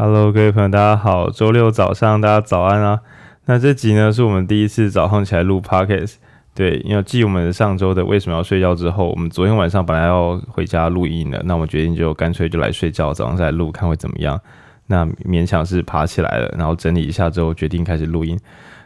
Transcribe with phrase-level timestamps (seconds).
[0.00, 1.28] Hello，各位朋友，大家好。
[1.28, 3.00] 周六早上，大家早安啊。
[3.46, 6.14] 那这集呢，是我们第一次早上起来录 Podcast。
[6.54, 14.40] 对，因为继我们上周的为什么要睡觉之后，我们昨天晚上本来要回家录音的，那我们决定就干脆就来睡觉，早上再录，看会怎么样。
[14.86, 18.38] 那勉强是爬起来了，然后整理一下之后，决定开始录音。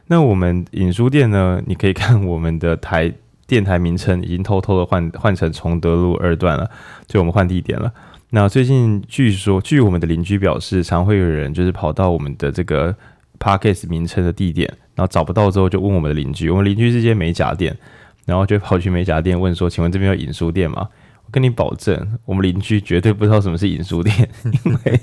[0.06, 3.12] 那我们影书店呢，你可以看我们的台
[3.46, 6.70] 电台名称已经偷偷的换换成崇德路二段了，
[7.06, 7.92] 就我们换地点了。
[8.34, 12.96] 那最近据说，据我们的邻居表示，常会有人就是跑到我们的这个
[13.38, 16.48] parkes 名称的地点，然后找不到之后就问我们的邻居。
[16.48, 17.76] 我们邻居是间美甲店，
[18.24, 20.88] 然后就跑去美甲店问说：“请问这边有影书店吗？”
[21.26, 24.26] 我跟你保证，我们邻居绝对不知道什么是影书店，
[24.64, 25.00] 因为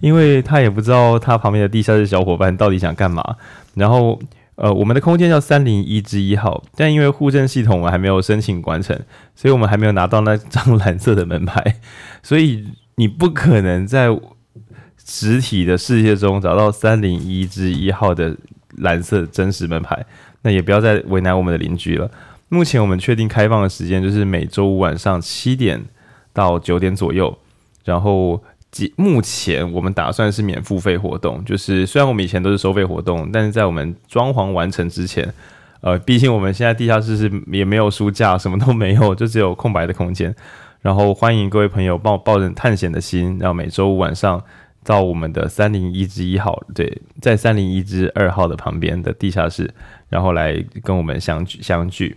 [0.00, 3.36] 因为他也不知道他旁边的地下室小伙伴到底想干嘛。
[3.74, 4.20] 然后。
[4.56, 8.98] 呃，我们的空间叫三零一之一号，但因为户政系统我们还没有申请完成，
[9.34, 11.76] 所以我们还没有拿到那张蓝色的门牌，
[12.22, 14.08] 所以你不可能在
[15.04, 18.34] 实体的世界中找到三零一之一号的
[18.78, 20.04] 蓝色真实门牌。
[20.42, 22.10] 那也不要再为难我们的邻居了。
[22.48, 25.84] 目前我们确定开放的时间就是每周五晚上七点
[26.32, 27.38] 到九点左右，
[27.84, 28.42] 然后。
[28.96, 35.32] 目前我们打算是免付费活动，就是虽然我们以前都是收费活动，但是在我们装潢完成之前，
[35.80, 40.34] 呃，毕竟我们现在地下室是也没有书架，什么都没有，就只有空白的空间。
[40.82, 44.42] 然后欢迎各位朋友抱抱着探险的心，然后每周五晚上
[44.84, 49.72] 到我们的三零一之一号，对，在三零一之二号的旁边的地下室，
[50.08, 52.16] 然后来跟我们相聚相聚。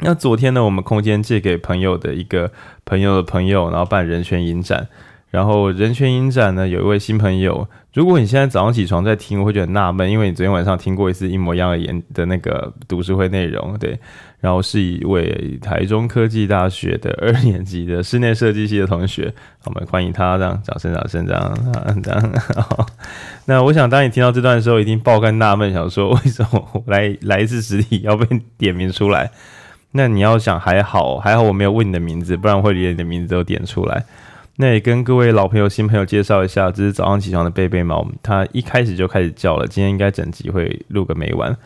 [0.00, 2.52] 那昨天呢，我们空间借给朋友的一个
[2.84, 4.88] 朋友的朋友，然后办人权影展。
[5.30, 7.68] 然后人权影展呢，有一位新朋友。
[7.92, 13.98] 如果你现在早上起床在听，我会觉得很纳闷，因为你昨天晚上听过一次一模一样的演的那个读书会内容，对。
[14.40, 19.34] 然后是一位台中科技大学的 二年级的室内设计系的同学，
[19.64, 22.32] 我们欢迎他，这样掌声掌声这样这样。
[22.54, 22.86] 好，
[23.46, 29.28] 那我想当你听到这段的时候，一定爆肝纳闷，想说为什么来来一次实体要被点名出来？
[29.90, 34.04] 那你要想还好还好我没有问你的名字，不然会连你的名字都点出来。
[34.60, 39.64] 那也跟各位老朋友、新朋友介绍一下，这是早上起床的贝贝猫，它一开始就开始叫了。
[39.68, 41.56] 今天应该整集会录个没完。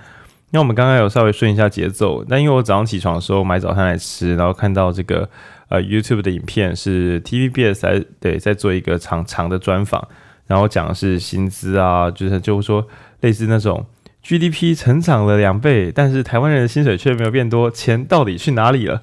[0.51, 5.27] 那我们刚刚有稍微顺一下节奏，但因为我早上起床的时候买早餐来吃，然后看到这个
[5.71, 10.07] 呃 YouTube 的影片是 TVBS 在对在做一个长长的专访，
[10.47, 12.87] 然后讲的是薪资啊，就是就是说
[13.23, 13.87] 类似那种
[14.23, 19.01] GDP 成长了两倍，但是台湾人的薪水却没有变多，钱到底去哪里了？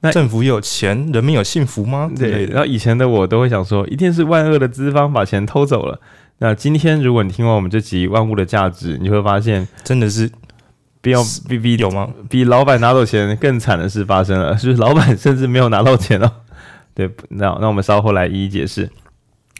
[0.00, 2.10] 那政府有钱，人民有幸福吗？
[2.16, 6.00] 对，然后以前的我都会想说，一定是万恶的资方把钱偷走了。
[6.38, 10.30] 那今天如果你听完我们这集《万物的价值》，你会发现，真的是
[11.00, 12.08] 比要比比有吗？
[12.30, 16.30] 比老板拿走钱更惨的事发生了，就是老板甚至没有拿到钱哦。
[16.94, 18.88] 对，那那我们稍后来一一解释。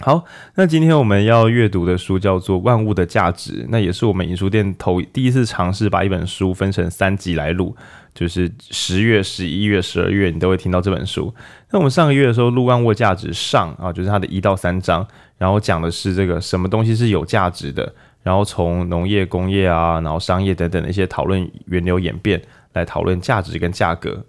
[0.01, 0.25] 好，
[0.55, 7.75] 那今天我们要阅读的书叫做《万物的价值》，那也是我们影书店头第一次尝试把一本书分成三集来录。
[8.19, 11.33] 就是十月、十一月、十二月，你都会听到这本书。
[11.71, 15.07] 那我们上个月的时候陆《万沃价值上》啊，就是它的一到三章，
[15.37, 22.43] 然后讲的是这个什么东西是有价值的，然后从农业、工业啊，然后商业等等的一些讨论源流演变
[22.73, 24.25] 来讨论价值跟价格。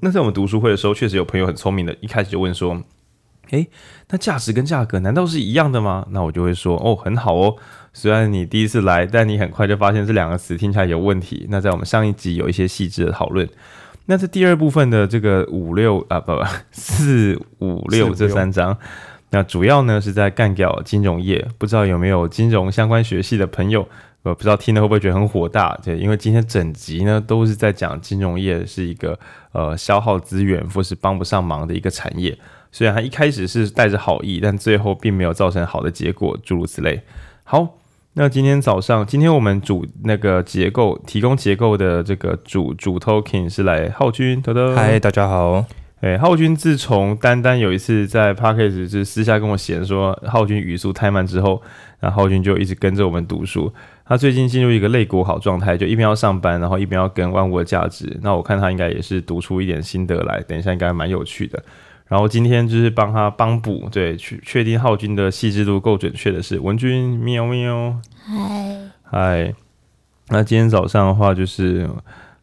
[0.00, 2.80] 那在我们读书会的时候，确实有朋友很聪明的，一开始就问说
[3.52, 3.70] ：“诶，
[4.10, 7.56] 那价值跟价格难道是一样的吗？”那我就会说：“哦，很好哦。”
[7.94, 11.46] 虽然你第一次来，但你很快就发现这两个词听起来有问题。
[11.50, 13.48] 那在我们上一集有一些细致的讨论。
[14.06, 16.42] 那这第二部分的这个五六啊，不不，
[16.72, 18.76] 四五六这三章，
[19.30, 21.46] 那主要呢是在干掉金融业。
[21.58, 23.86] 不知道有没有金融相关学系的朋友，
[24.22, 25.78] 呃不知道听了会不会觉得很火大？
[25.84, 29.16] 对，因为今天整集呢都是在讲金融业是一个
[29.52, 32.36] 呃消耗资源或是帮不上忙的一个产业。
[32.72, 37.02] 虽然他一开始是带着好意，但最后并没有造成好的结果，诸如此类。
[37.44, 37.78] 好。
[38.14, 44.76] 那今天早上，今天我们主那个结构提供结构的这个主主 token 是来浩君，德德。
[44.76, 45.64] 嗨，大家好。
[46.02, 51.62] 哎，浩君自从丹丹有一次在就是私下跟我闲说浩君语速太慢之后，
[52.00, 53.72] 然后浩君就一直跟着我们读书。
[54.04, 58.18] 他最近进入一个类国好状态，就一边要上班，然后一边要跟万物的价值。
[58.20, 61.62] 那我看他应该也是读出一点心得来，等一下应该蛮有趣的。
[62.12, 68.34] 然后今天就是帮他帮补，对，去确定浩君的细致度够准确的是文君喵喵，嗨。
[69.02, 69.54] 嗨，
[70.28, 71.88] 那今天早上的话就是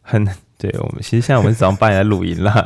[0.02, 0.26] 很
[0.58, 2.64] 对我们，其实现在我们早上八点来录音啦，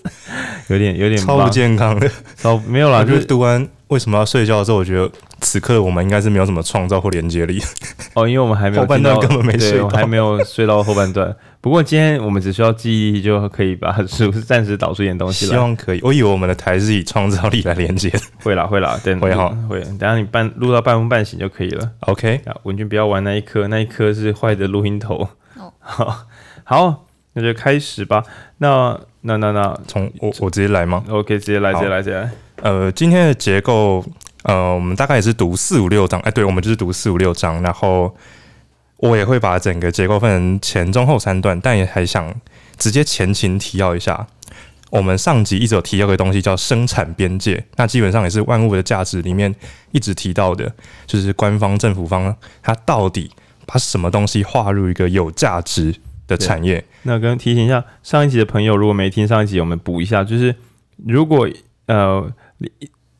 [0.68, 5.10] 有点有点超不健康的，超没有啦，就是读完为什么要睡觉的时候，我觉得
[5.40, 7.60] 此刻我们应该是没有什么创造或连接力。
[8.14, 11.34] 哦，因为我们还没有后半段根本没睡，还没有睡到后半段。
[11.60, 15.52] 不过今天我们只需要记忆力就可以把是不是暂时导出一点东西了。
[15.52, 16.00] 希望可以。
[16.02, 18.10] 我以为我们的台是以创造力来连接。
[18.42, 19.80] 会啦会啦，等会哈会。
[19.80, 21.90] 等下你半录到半梦半醒就可以了。
[22.00, 25.28] OK，啊，文君不要玩那一颗，那一颗是坏的录音头。
[25.58, 26.26] 哦， 好，
[26.64, 28.22] 好，那就开始吧。
[28.58, 32.30] 那那那那，从我我直接来吗？OK，直接来，直接来，直接来。
[32.62, 34.04] 呃，今天的结构，
[34.44, 38.14] 呃，我们大概也是读四五六章，哎，对，我们就是读四五六章，然后
[38.96, 42.34] 我也会把整个结构分成前中后三段，但也还想
[42.78, 44.26] 直接前情提要一下，
[44.90, 49.54] 我们上集一直有提到个东西叫生产边界，那基本上也是万物的价值里面
[49.92, 50.72] 一直提到的，
[51.06, 53.30] 就是官方政府方它到底
[53.66, 55.94] 把什么东西划入一个有价值
[56.30, 56.82] 的产业。
[57.02, 60.54] 那跟提醒一下上一集的朋友，如果没听上一集，我们补一下，就是
[61.06, 61.48] 如果
[61.86, 62.32] 呃。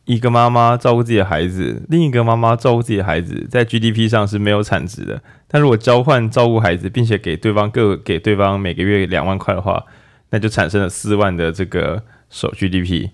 [0.07, 5.23] 一个妈妈照顾自己的孩子，另一个妈妈照顾自己的孩子，在 GDP 上是没有产值的。
[5.47, 9.85] 但如果交换照顾孩子，并且给对方各给对方每个月两万块的话，
[10.31, 13.11] 那就产生了四万的这个首 GDP。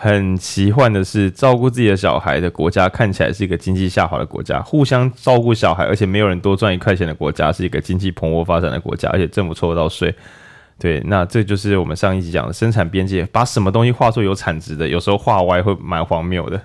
[0.00, 10.14] 很奇幻的是，照顾自己的小孩的国家看起来是一个经济下滑的国家；互相照顾小孩，而且没有人多赚一块钱的国家，是一个经济蓬勃发展的国家，而且政府抽得到税。
[10.78, 16.62] 对，那这就是我们上一集讲的生产边界，把什么东西画作有产值的，有时候画歪会蛮荒谬的。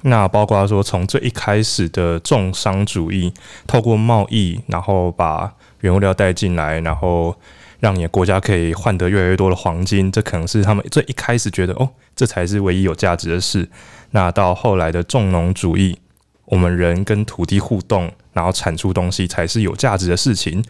[0.00, 3.34] 那包括说，从最一开始的重商主义，
[3.66, 7.36] 透过贸易，然后把原物料带进来，然后
[7.80, 13.68] 让你的国家可以换得越来越多的黄金，这可能是他们最一开始觉得哦，这才是唯一有价值的事。
[14.12, 15.98] 那到后来的重农主义，
[16.46, 20.64] 我们人跟土地互动，然后产出东西才是有价值的事情。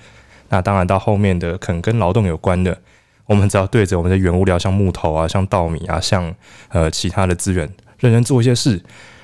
[0.49, 2.81] 那当然，到后面的可能跟劳动有关的，
[3.27, 6.35] 我们只要对着我们的原物料，像木头啊、像稻米啊、像
[6.69, 7.69] 呃其他的资源，
[7.99, 8.83] 认真做一些事，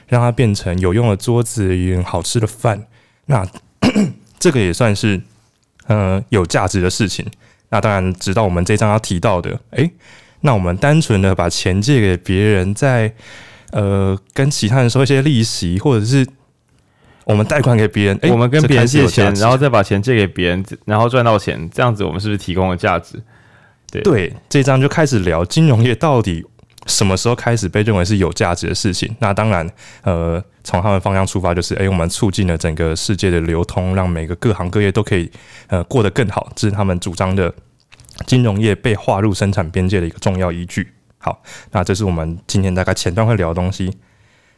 [0.09, 2.87] 让它变成有用的桌子、有好吃的饭，
[3.27, 3.47] 那
[4.39, 5.21] 这个也算是
[5.87, 7.25] 呃有价值的事情。
[7.73, 9.91] 那当然，直到我们这章要提到的，诶，
[10.43, 13.13] 那我们单纯的把钱借给别人，在
[13.73, 16.25] 呃跟其他人收一些利息，或者是。
[17.25, 23.23] 我们贷款给别人，欸、我们跟别人借钱，然后再把钱借给别人，然后赚到钱，这样子我们是不是提供了价值？
[23.93, 26.45] 对，对，这一章就开始聊金融业到底
[26.87, 29.15] 什么时候开始被认为是有价值的事情。
[29.21, 29.69] 那当然，
[30.03, 35.31] 呃，从他们方向出发，就是哎、我们促进了整个世界的流通，让每个各行各业都可以
[35.69, 37.53] 呃过得更好，这是他们主张的
[38.27, 40.93] 金融业被划入生产边界的一个重要依据。
[41.19, 43.97] 好，那这是我们今天大概前段会聊的东西。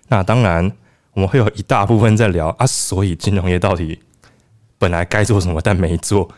[0.08, 0.72] 那当然。
[1.14, 4.00] 我们会有一大部分在聊啊，所以金融业到底
[4.80, 6.28] 本来该做什么但没做，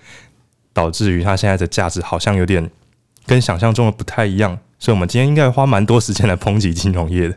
[0.74, 2.70] 导致于它现在的价值好像有点
[3.24, 7.36] 跟想象中的不太一样，所以我们今天应该花蛮多时间来抨击金融业的，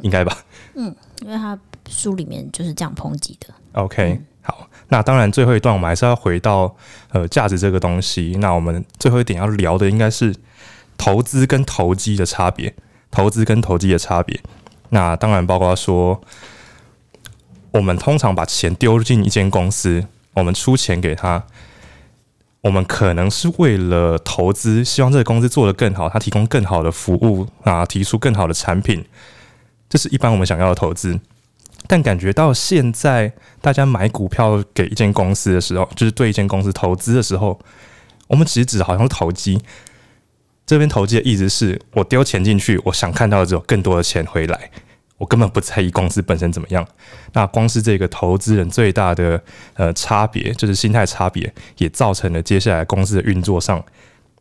[0.00, 0.38] 应该吧？
[0.74, 1.58] 嗯，因为他
[1.88, 3.54] 书里面就是这样抨击的。
[3.72, 6.74] OK，嗯，好，那当然最后一段我们还是要回到
[7.12, 8.36] 呃价值这个东西。
[8.40, 10.34] 那我们最后一点要聊的应该是
[10.96, 12.74] 投资跟投机的差别，
[13.10, 14.40] 投资跟投机的差别。
[14.90, 16.20] 那当然包括说。
[17.74, 21.44] 我们通常把钱丢进一间公司，我们出钱给他，
[22.64, 29.04] 我们可能是为了投资，希望这个公司做得更好，他提供更好的服务啊，提出更好的产品，
[29.86, 31.20] 这是一般我们想要的投资。
[31.86, 33.30] 但感觉到现在
[33.60, 37.60] 大家买股票给一间公司的时候，就是对一间公司投资的时候，
[38.28, 39.60] 我们其实只好像是投机。
[40.64, 44.70] 这边投机的意思是我丢钱进去，我想看到的只有更多的钱回来。
[45.16, 46.86] 我根本不在意公司本身怎么样，
[47.32, 49.40] 那光是这个投资人最大的
[49.74, 53.82] 呃差别，就是心态差别，也造成了接下来公司的运作上，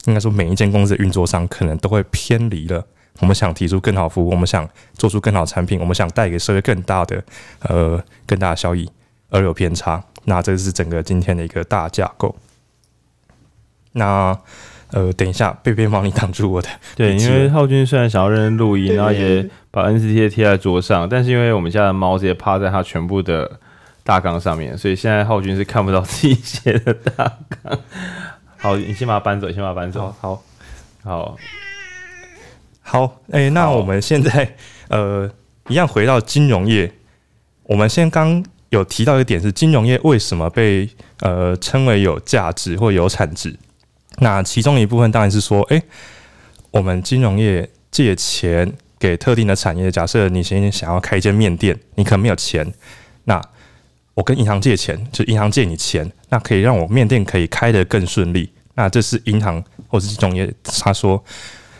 [0.06, 2.84] 应该说每一间公司的运作上，可能都会偏离了
[3.20, 7.24] 我们想提出更好服务，我们想做出更好产品，我们想带给社会更大的
[7.62, 8.90] 呃更大的效益，
[9.30, 10.04] 而有偏差。
[10.26, 12.36] 那这是整个今天的一个大架构。
[13.92, 14.36] 那。
[14.94, 16.70] 呃，等一下，贝贝帮你挡住我的。
[16.96, 23.60] 对，因为浩君虽然想要认真录音，然后也把 NCT 贴在桌上，但是因为我们家的猫直接趴在它全部的
[24.04, 27.80] 大纲上面，所以现在浩君是看不到自己写的大纲。
[28.60, 30.14] 好，你先把它搬走，先把它搬走。
[30.22, 30.44] 好，
[31.04, 31.38] 好，
[32.82, 34.56] 好，哎、欸，那我们现在
[34.90, 35.30] 呃，
[35.70, 36.92] 一样回到金融业。
[37.64, 40.88] 我们先刚有提到一点是金融业为什么被
[41.22, 43.56] 呃称为有价值或有产值。
[44.20, 45.82] 那其中一部分当然是说，哎，
[46.72, 52.72] 我们金融业借钱给特定的产业，假设你先想要开一间面店，你可能没有钱，
[53.26, 53.42] 那
[54.14, 58.52] 我跟银行借钱，就银行借你钱，那可以让我面店可以开得更顺利。
[58.76, 61.24] 那这是银行或是金融业，他说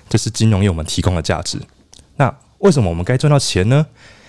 [0.10, 1.60] 这是金融业我们提供的价值。
[2.18, 3.86] 那为什么我们该赚到钱呢？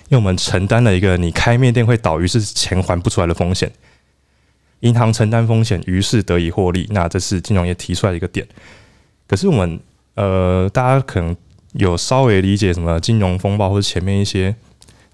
[0.09, 3.71] 因为我们承担了一个你开面店会倒，于是钱还不出来的风险。
[4.85, 6.87] 银行承担风险，于是得以获利。
[6.91, 8.47] 那这是金融业提出来的一个点。
[9.27, 9.81] 可是我们
[10.15, 11.35] 呃，大家可能
[11.73, 14.55] 有稍微理解什么金融风暴，或者前面一些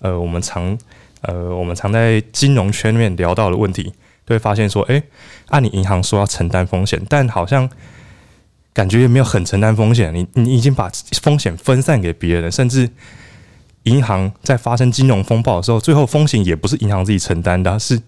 [0.01, 0.77] 呃，我们常
[1.23, 3.93] 呃，我们常在金融圈里面聊到的问题，
[4.25, 5.03] 都会发现说，哎，
[5.49, 7.71] 按你银行说要承担风险，但好像
[8.73, 10.13] 感觉也没有很承担风险。
[10.13, 10.91] 你你已经把
[11.23, 12.91] 风险分散给别人，甚至
[13.85, 18.01] 银行在发生金融风暴的时候，最后风险也不是银行自己承担的，是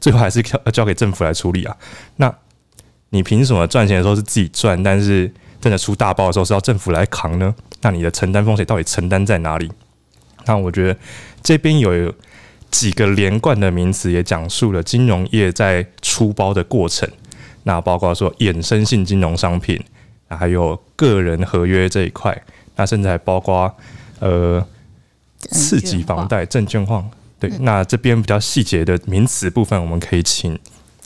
[0.00, 1.76] 最后还是交交给政府来处理啊。
[2.16, 2.34] 那
[3.10, 7.54] 你凭什么赚钱的时候是自己赚，但是真的出大包的时候是要政府来扛呢？
[7.82, 9.70] 那你的承担风险到底承担在哪里？
[10.44, 10.98] 那我觉得
[11.42, 12.12] 这边有
[12.70, 17.08] 几个连贯的名词，也讲述了金融业在出包的过程。
[17.62, 19.82] 那包括说衍生性金融商品，
[20.28, 22.40] 还有个人合约这一块，
[22.76, 23.74] 那甚至还包括
[24.20, 24.64] 呃
[25.50, 27.04] 次级房贷、证券化。
[27.48, 30.58] 对，那这边比较细节的名词部分，我们可以请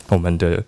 [0.08, 0.62] 我们的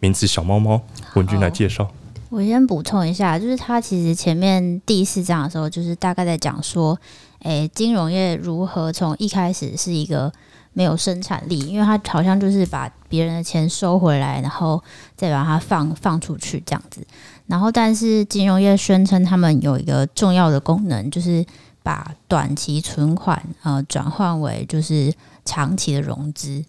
[0.00, 0.80] 名词小猫猫
[1.14, 1.90] 文君来介绍。
[2.30, 6.98] 我先补充一下，就是他其实前面第四章的时候，就是大概在讲说，
[7.40, 10.32] 诶，金融业如何从一开始是一个
[10.72, 14.82] 没有生产力，因为他好像就是把别人的钱收回来，然后
[15.14, 17.06] 再把它放放出去这样子。
[17.46, 21.44] 然后，但是金融业宣称他们有一个重要的功能，就是
[21.84, 25.14] 把短期存款呃转换为就是
[25.44, 26.64] 长期的融资。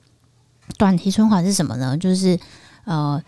[0.77, 1.97] 短期存款是什么呢？
[1.97, 2.39] 就是
[2.83, 3.19] 呃。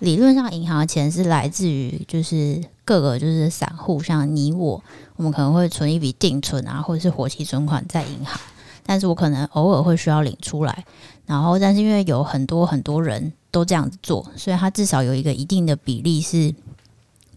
[0.00, 4.82] 理论上，银行的钱是来自于就是各个就是散户，像你我，
[5.16, 8.38] 我们可能会存一笔定存啊，或者是活期存款在银行，
[8.84, 10.84] 但是我可能偶尔会需要领出来，
[11.24, 16.52] 然后但是因为有很多很多人都这样子做，所以它至少有一个一定的比例是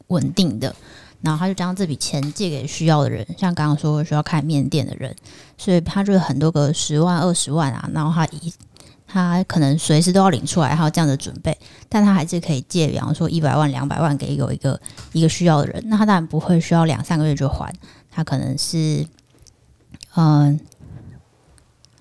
[0.08, 0.76] 稳定的，
[1.22, 5.16] 然后他就将这笔钱借给需要的人，像刚刚说需要开面店的人，
[5.58, 8.54] 所以他就很多个十万、二十万啊，然后他一。
[9.10, 11.58] 他可能随时都要领出来，还有这样的准备，
[11.88, 14.78] 但他还是可以借，比方说一百万、两百万给有一个
[15.14, 15.82] 一个需要的人。
[15.86, 17.74] 那他当然不会需要两三个月就还，
[18.12, 19.08] 他可能是，
[20.18, 20.60] 嗯，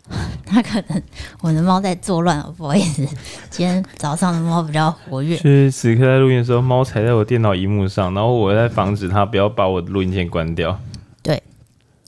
[0.46, 1.02] 他可能
[1.40, 3.06] 我的猫在作乱了，不好意思，
[3.50, 5.36] 今天早上的猫比较活跃。
[5.36, 10.78] 是此刻在录音的时候，猫踩在我电脑荧幕上，然后我在防止它不要把我的录音键关掉。
[11.22, 11.42] 对，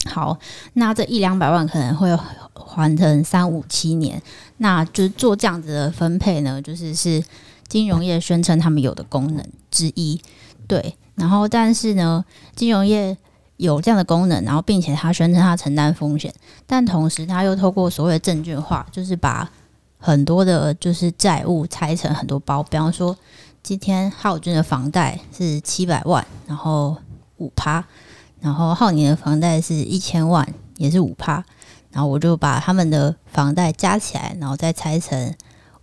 [0.05, 0.37] 好，
[0.73, 2.15] 那这一两百万可能会
[2.53, 4.21] 还成三五七年。
[4.57, 7.23] 那就是做这样子的分配呢，就是是
[7.67, 10.21] 金融业宣称他们有的功能之一，
[10.67, 10.95] 对。
[11.15, 12.23] 然后，但是呢，
[12.55, 13.17] 金融业
[13.59, 16.33] 有这样的功能，然后并且他宣称他承担风险，
[16.65, 19.51] 但同时他又透过所谓的证券化，就是把
[19.97, 22.63] 很多的，就是债务拆成很多包。
[22.63, 23.13] 比方说，
[23.61, 26.95] 今天浩君的房贷是七百万，然后
[27.35, 27.83] 五趴，
[28.39, 30.47] 然后浩年的房贷是一千万，
[30.77, 31.43] 也是五趴。
[31.91, 35.35] 然后我就把他们的房贷加起来，然后再拆成，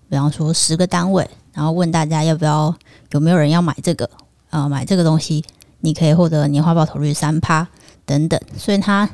[0.08, 2.74] 比方说十个单位，然后问大家要不要，
[3.10, 4.08] 有没有人要买这个
[4.48, 5.44] 啊、买这个东西，
[5.80, 7.66] 你可以获得年化报酬率三趴
[8.04, 8.40] 等等。
[8.56, 9.08] 所以他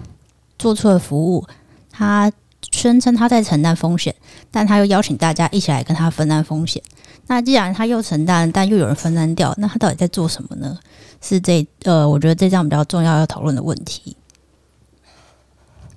[0.58, 1.46] 做出了服务，
[1.90, 2.30] 他
[2.70, 4.14] 宣称他在承担风险，
[4.50, 6.82] 但他又邀请大家一起来跟他分担风险。
[7.26, 10.78] 那既然他又承担，但又有人分担掉，那他到底在做什么呢？
[11.20, 14.16] 是这呃，我觉得这张比较重要要讨论的问题。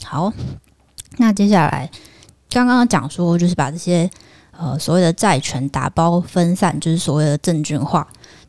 [0.04, 0.32] 好。
[1.18, 1.90] 那接下来，
[2.50, 4.10] 刚刚讲说，就是把这些
[4.52, 8.06] 呃所谓的债权打包分散，就是所谓的证券化，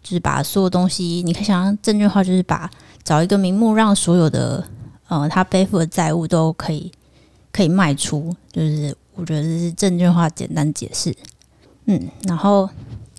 [0.06, 2.70] 就是把所有东西，你可以想象证券化，就是把
[3.02, 4.64] 找一个名目，让所有的
[5.08, 6.92] 呃他背负的债务都可以
[7.50, 11.12] 可以卖出，就是我觉得这是证券化简单解释。
[11.86, 12.66] 嗯，然后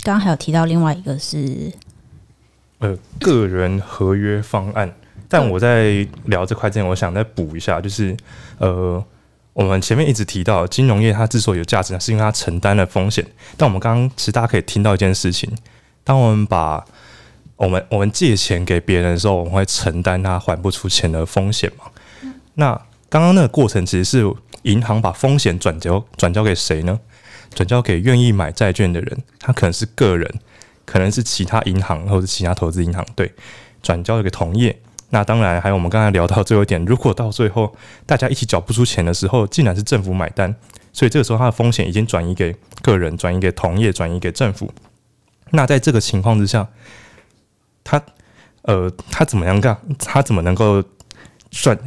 [0.01, 1.70] 刚刚还有提到另外一个是
[2.79, 4.89] 呃个人合约方案，
[5.27, 8.15] 但我在聊这块之前，我想再补一下，就是
[8.60, 9.03] 呃。
[9.53, 13.25] 我们前面一直提到，金融业它之所以有价值呢，是因为它承担了风险。
[13.58, 15.51] 但我们刚刚其实大家可以听到一件事情：
[16.07, 16.85] 当我们把
[17.57, 21.83] 我们我们借钱给别人的时候，我们会承担他还不出钱的风险嘛？
[22.53, 22.73] 那
[23.09, 26.97] 刚刚那个过程其实是银行把风险转交转交给谁呢？
[27.53, 30.33] 转交给愿意买债券的人，他可能是个人，
[30.85, 33.33] 可能是其他银行或者其他投资银行，对，
[33.83, 34.79] 转交给同业。
[35.09, 40.55] 那当然，还有我们刚才聊到最后一点，如果到最后大家一起缴不出钱的时候，竟然是政府买单，
[40.93, 44.71] 所以这个时候它的风险已经转移给个人，转移给同业，转移给政府。
[45.51, 46.68] 那在这个情况之下，
[47.84, 48.01] 他
[48.63, 49.77] 呃，他怎么样干？
[49.98, 50.84] 他怎么能够
[51.51, 51.77] 赚？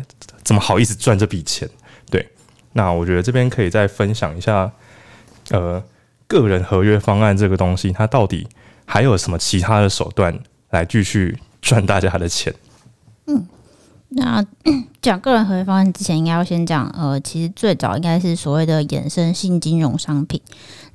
[0.42, 1.68] 怎么好意思赚这笔钱？
[2.10, 2.28] 对，
[2.72, 4.72] 那我觉得这边可以再分享一下，
[5.50, 5.82] 呃，
[6.26, 8.48] 个人合约方案这个东西，它到底
[8.84, 10.36] 还有什么其他的手段
[10.70, 12.52] 来继续赚大家的钱？
[13.26, 13.46] 嗯，
[14.08, 14.44] 那
[15.00, 20.40] 讲个人合约方案之前，应该要先讲，呃，其实最早应该是所谓的衍生性金融商品。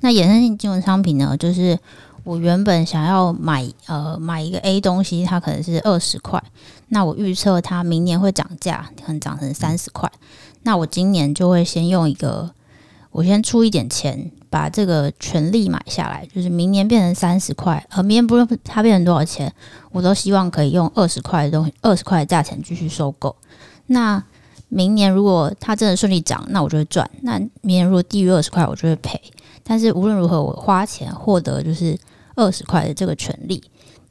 [0.00, 1.78] 那衍生性金融商品呢，就是
[2.26, 6.42] 我原本想要买，呃，买一个 A 东西，它可能是二十块，
[6.88, 10.10] 那我预测它明年会涨价，可能涨成三十块，
[10.64, 12.50] 那我今年就会先用一个，
[13.12, 19.54] 我先出一点钱，把这个权利买下来，就是明年变成三十块，而明年不论它变成多少钱，
[19.92, 23.36] 我都希望可以用二十块的东西，二十块的价钱继续收购。
[23.86, 24.20] 那
[24.68, 29.20] 明年如果它真的顺利涨，那我就会赚；那明年如果低于二十块，我就会赔。
[29.62, 31.96] 但是无论如何，我花钱获得就是
[32.36, 33.60] 二十块的这个权利，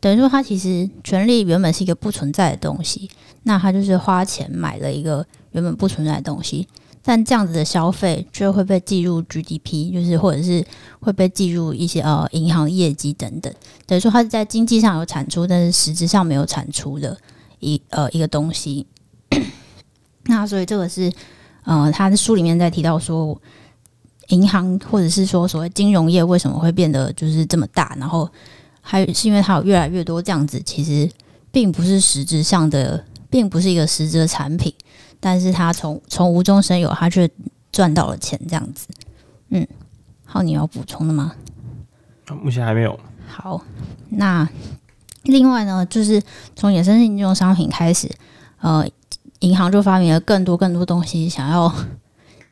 [0.01, 3.09] 等于说它其实权利原本是一个不存在的东西，
[3.43, 6.67] 那它就是花钱买了一个原本不存在的东西。
[7.07, 10.65] 但这样子的消费就会被计入 GDP，就是或者是
[10.99, 13.53] 会被计入一些呃银行业绩等等，
[13.85, 17.15] 等于说它是在经济上有产出，但是实质上没有产出的
[17.59, 18.87] 一呃一个东西。
[20.25, 21.13] 那所以这个是
[21.63, 23.39] 呃他的书里面在提到说，
[24.29, 28.29] 银行或者是说所谓金融业为什么会变得就是这么大，然后
[28.81, 31.09] 还有是因为它有越来越多这样子，其实
[31.51, 34.73] 并不是实质上的，并不是一个实质的产品。
[35.19, 37.27] 但是他从从无中生有，他却
[37.71, 38.87] 赚到了钱，这样子。
[39.49, 39.65] 嗯，
[40.23, 41.33] 好，你要补充的吗？
[42.43, 42.99] 目前还没有。
[43.27, 43.59] 好，
[44.09, 44.47] 那
[45.23, 46.21] 另外呢，就是
[46.55, 48.07] 从衍生性金融商品开始，
[48.59, 48.87] 呃，
[49.39, 51.73] 银行就发明了更多更多东西，想要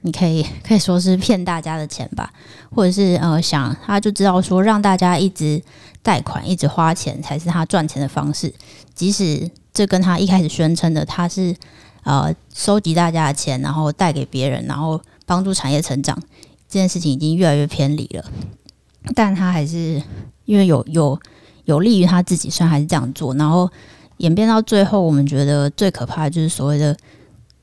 [0.04, 2.32] 你可以可以说是骗大家的钱吧，
[2.70, 5.62] 或者是呃想他就知道说让大家一直
[6.02, 8.54] 贷款、一直花钱才是他赚钱的方式，
[8.96, 11.56] 即使这跟他一开始宣称的他是。
[12.06, 16.14] 呃，收集大家的钱，然后带给别人，然后帮助产业成长，
[16.68, 18.26] 这件事情已经越来越偏离了。
[19.16, 20.04] 但他还是
[20.44, 21.18] 因为有有
[21.64, 23.72] 有利于他自己，虽然还是这样做，然后
[24.18, 26.94] 演变到最后，我们觉得最可怕的就是所谓的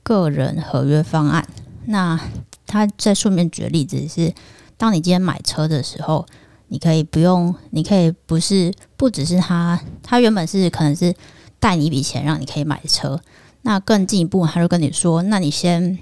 [0.03, 1.47] 个人合约方案。
[1.91, 2.19] 那
[2.67, 4.33] 他再顺便举个例子是，
[4.77, 6.25] 当你今天买车的时候，
[6.69, 11.13] 你可以不用，你可以不是不只是他，他原本是可能是
[11.59, 13.21] 贷你一笔钱让你可以买车。
[13.63, 15.99] 那更进一步，他就跟你说：“那你先，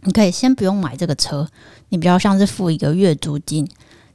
[0.00, 1.46] 你可以先不用买这个车，
[1.90, 3.68] 你比较像是付一个月租金，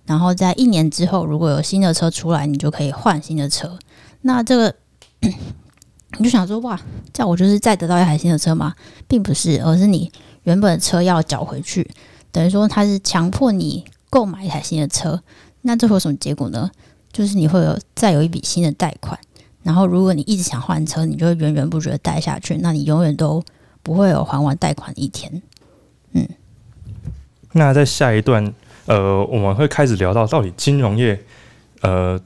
[0.05, 3.77] 然后在一年之后，如果有新的车出来，你就可以换新的车。
[4.21, 4.75] 那这个
[5.21, 6.77] 你 就想说，哇，
[7.13, 8.73] 这样我就是再得到一台新的车吗？
[9.07, 10.11] 并不是，而是你
[10.47, 11.85] 原本的车要缴回去，
[12.31, 15.21] 等于说他是强迫你购买一台新的车。
[15.63, 16.71] 那这会有什么结果呢？
[17.11, 19.19] 就是你会有再有一笔新的贷款。”
[19.63, 23.43] 然后，如果你一直想换车，你就会源源不绝的贷下去，那你永远都
[23.83, 25.41] 不会有还完贷款的一天。
[26.13, 26.25] 嗯，
[27.51, 28.53] 那在下一段，
[28.85, 31.19] 呃，我们会开始聊到到底金融业，
[31.81, 32.17] 呃，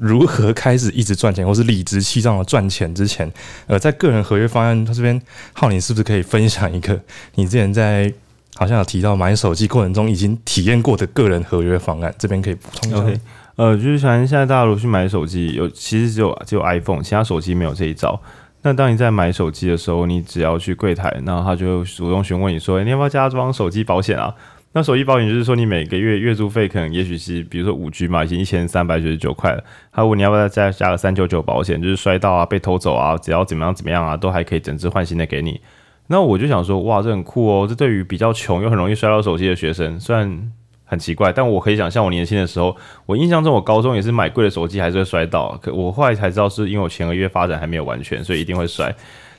[0.00, 3.30] 如何开始一直赚钱，或是理直气壮的赚钱之前，
[3.66, 5.20] 呃，在个人合约方案，他这边
[5.52, 6.98] 浩，你是不是可以分享一个
[7.34, 8.10] 你之前在
[8.56, 12.14] 好像有提到买手机过程中已经体验过的个人合约方案？
[12.18, 12.98] 这边可以补充一下。
[12.98, 13.20] Okay.
[13.56, 18.18] 呃，就是反正现在大家如果去买手机，有其实只有只有 iPhone，其他手机没有这一招。
[18.62, 24.34] 那当你在买手机的时候，你只要去柜台，然后他就主动询问你说，欸，你要不要加装手机保险啊？
[24.72, 29.64] 那手机保险就是说，你每个月月租费可能也许是，比如说五 G 嘛，已经一千三百九十九块了。
[29.92, 35.60] 他问你要不要再加个三九九保险，就是摔到啊、被偷走啊，只要怎么样怎么样啊，都还可以整只换新的给你。
[36.06, 37.66] 那我就想说，哇，这很酷哦！
[37.68, 40.52] 这对于比较穷又很容易摔到手机的学生，虽然。
[40.90, 45.56] 很奇怪，但我可以想象，我年轻的时候，我印象中我高中也是买贵的手机还是会摔到。
[45.62, 48.92] 可我后来才知道，是因为我前个月发展还没有完全，所以一定会摔。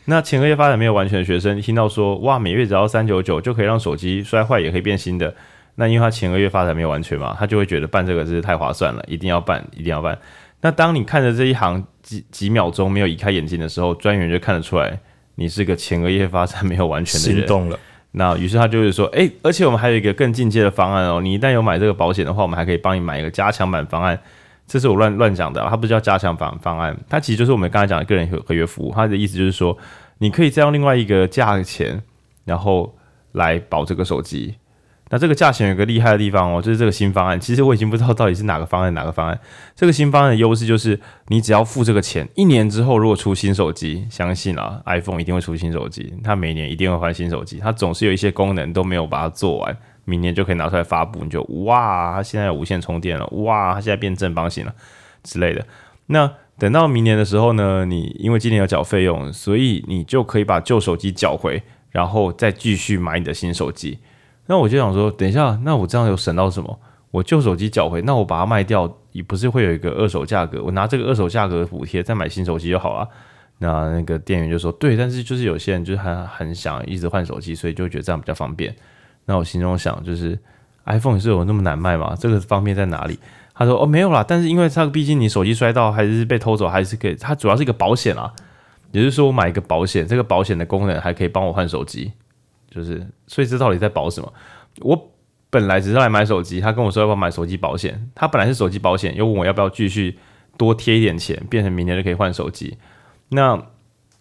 [0.05, 5.33] 那前额叶发展没有完全的学生，听到说哇，每月只要三九九就可以让手机摔坏也可以变新的，
[5.75, 10.17] 那因为他前额叶发展没有完全嘛，他就会觉得办这个真是太划算了，一定要办，一定要办。
[10.61, 14.99] 那当你看着这一行几几秒钟没有移开眼睛的时候，专员就看得出来
[15.35, 17.37] 你是个前额叶发展没有完全的人。
[17.37, 17.79] 心动了。
[18.11, 24.19] 那于是他就是说，诶、欸，而且我们还有一个更进阶的方案哦，你一旦有买这个保险的话，我们还可以帮你买一个加强版方案。
[24.71, 28.93] 这是我乱乱讲的，它不是叫加强版方案，它其实就是我们刚才讲的个人合合约服务。
[28.95, 29.77] 它的意思就是说，
[30.19, 32.01] 你可以再用另外一个价钱，
[32.45, 32.95] 然后
[33.33, 34.55] 来保这个手机。
[35.09, 37.37] 那这个价钱有个厉害的地方哦，就是这个新方案。
[37.37, 39.37] 其实我已经不知道到底是哪个方案哪个方案。
[39.75, 46.13] 这个新方案的优势就是，你只要付这个钱，一年之后如果出新手机，相信啊，iPhone 一定会出新手机。
[46.23, 49.77] 它每年一定会换新手机，它总是有一些功能都没有把它做完，
[50.11, 51.23] 明年就可以拿出来发布。
[51.23, 54.75] 你就哇，它现在有无线充电了，哇，它现在变正方形了
[55.23, 55.65] 之类的。
[56.07, 63.99] 那等到明年的时候呢，你因为今年有缴费用，所以你就可以把旧手机缴回，然后再继续买你的新手机。
[64.47, 66.79] 那我就想说，等一下，那我这样有省到什么？
[67.11, 70.61] 我旧手机缴回，那我把它卖掉，也不是会有一个二手价格？
[70.63, 73.07] 我拿这个二手价格补贴再买新手机就好了。
[73.57, 78.75] 那那个店员就说：“对，但是就是有些人就是很很想一直换手机，所以就觉得这样比较方便。”
[79.25, 80.37] 那我心中想，就是
[80.85, 82.15] iPhone 是有那么难卖吗？
[82.19, 83.19] 这个方便在哪里？
[83.53, 88.33] 他说：“哦，没有啦，但是因为它毕竟你手机摔到还是被偷走，还是可以，它主要是一个保险啊。
[88.91, 92.11] 也就是说，我买一个保险，这个保险的功能还可以帮我换手机，
[92.69, 94.33] 就是所以这到底在保什么？
[94.79, 95.11] 我
[95.49, 100.17] 本来只是来买手机，他跟我说要不要买手机保险，他本来是手机保险，又问我要不要继续
[100.57, 102.77] 多贴一点钱，变成明年就可以换手机。
[103.29, 103.61] 那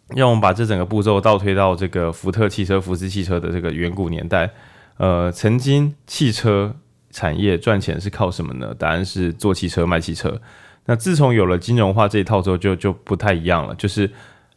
[0.09, 4.51] 让我们把这整个步骤倒推到这个福特汽车、福斯汽车的这个远古年代，
[5.01, 6.77] 呃，曾经汽车
[7.11, 8.75] 产业赚钱是靠什么呢？
[8.79, 10.39] 答案是做汽车、卖汽车。
[10.85, 14.11] 那自从有了金融化这一套之后，就就不太一样了，就是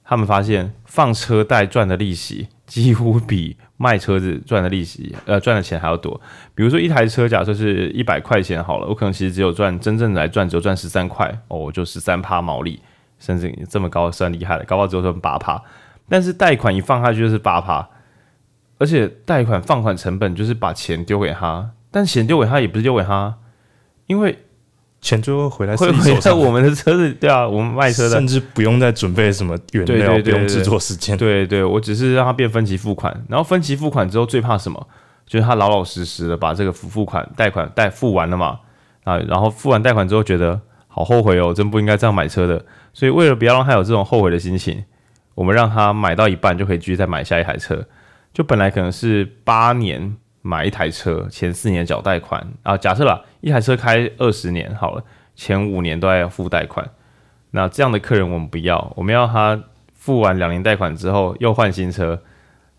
[0.04, 6.20] 他们发现放车贷赚的利息几乎比卖车子赚的利息，呃，赚的钱还要多。
[6.54, 12.82] 比如说一台车，假设是一百块钱好了，我可能其实只有赚真正来赚，只有赚十三块哦，就十三趴毛利，
[13.18, 15.64] 甚至这么高算厉害了，搞不好只有赚八趴。
[16.10, 17.88] 但是贷款一放下去就是八趴，
[18.78, 23.36] 而且贷款放款成本就是把钱丢给他，但钱丢给他也不是丢给他，
[24.08, 24.40] 因为。
[25.04, 34.88] 钱最后回来会回到我们的车子，对啊，我们卖车的，甚至不用再准备什么原料，不用制作时间，对对，我只是让他变分期付款，然后分期付款之后最怕什么？
[35.26, 38.62] 就是他老老实实的把这个付付款贷款贷付完了嘛，
[39.04, 40.58] 啊，然后付完贷款之后觉得
[40.88, 44.86] 好后悔哦，真不应该这样买车的，所以为了不要让他有这种后悔的心情，
[45.36, 47.86] 我们让他买到一半就可以继续再买下一台车，
[48.34, 50.16] 就本来可能是八年。
[50.46, 55.02] 买一台车，前四年缴贷款啊，假设吧，一台车开二十年好了，
[55.38, 56.86] 前五年都要付贷款。
[57.52, 59.58] 那这样的客人我们不要，我们要他
[59.94, 62.20] 付完两年贷款之后又换新车，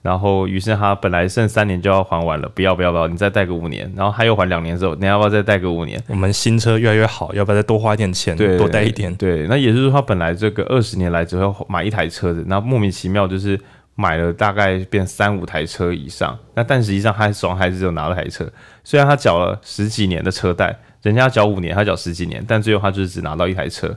[0.02, 5.98] 然后于是他本来剩三年就要还完了，不要不要不要，你再贷个五年，然后他又还两年之后，你要不要再贷个五年？
[6.08, 9.14] 我们新车越来越好，要不要再多花一点钱，对多贷一点？
[9.14, 13.58] 对，那也就是说他本来这个二十年来只会买一台车子，那莫名其妙就是。
[13.96, 18.50] 买了大概变三五台车以上，那但实际上他手上还是只有拿了台车，
[18.82, 23.96] 虽然他缴了十几年的车贷，人家缴五年，他缴十几年，但最后他就是只拿到一台车。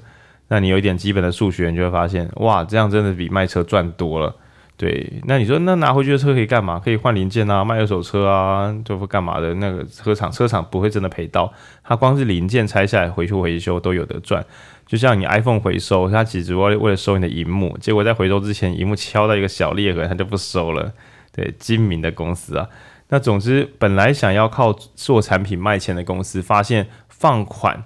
[0.50, 4.34] 那你有一点基本的数学，你就会发现，哇，这样真的比卖车赚多了。
[4.78, 6.80] 对，那你说那拿回去的车可以干嘛？
[6.80, 9.52] 可以换零件啊，卖二手车啊，就会干嘛的？
[9.56, 11.52] 那个车厂车厂不会真的赔到，
[11.84, 14.46] 他光是零件拆下来回去维修都有得赚。
[14.86, 20.94] 就像你 iPhone 回收，它其实为为了收你的荧幕，结果在回收之前，荧幕敲到一个小裂痕，它就不收了。
[21.34, 22.70] 对，精明的公司啊。
[23.10, 27.84] 那总之，本来想要靠做产品卖钱的公司，发现放款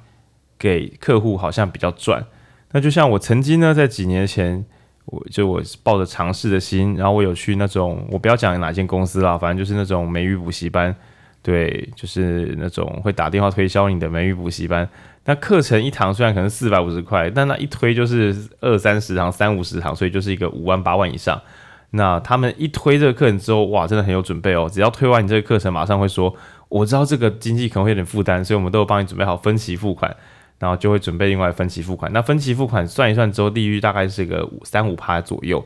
[0.59, 2.25] 给客户好像比较赚。
[2.73, 4.65] 那就像我曾经呢，在几年前，
[5.05, 10.95] 我就我抱着尝试的心，然后我有去那种，我不要讲哪间公司啦，反正就是那种美语补习班。
[11.43, 14.87] 对，就是那种会打电话推销你的美语补习班。
[15.25, 21.41] 那课程一堂虽然可能四百五十块，但那一推就是二三十堂、三五十堂，所以就是一个五万八万以上。
[21.91, 24.69] 那他们一推这个课程之后，哇，真的很有准备哦。
[24.71, 26.31] 只要推完你这个课程，马上会说，
[26.69, 30.15] 我知道这个经济可能会有点负担，所以我们都有帮你准备好分期付款，
[30.61, 32.13] 然后就会准备另外分期付款。
[32.13, 35.65] 那分期付款算一算之后，利率大概是个三五趴左右。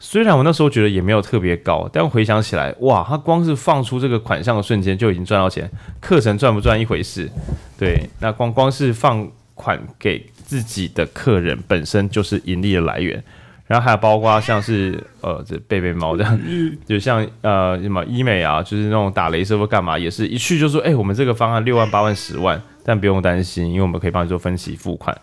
[0.00, 5.70] 虽然我那时候觉得也没有特别高，但回想起来，哇，他光是放出这个款项的瞬间就已经赚到钱。
[6.00, 7.30] 课程赚不赚一回事，
[7.78, 13.22] 对，那光光是放款给自己的客人本身就是盈利的来源。
[13.68, 16.40] 然后还有包括像是呃这贝贝猫这样，
[16.84, 25.16] 就像呃什么医美啊，就是那种打雷射或干嘛，也是一去就说，哎，我们这个方案六万八万十万，但不用担心，因为我们可以帮你做分期付款。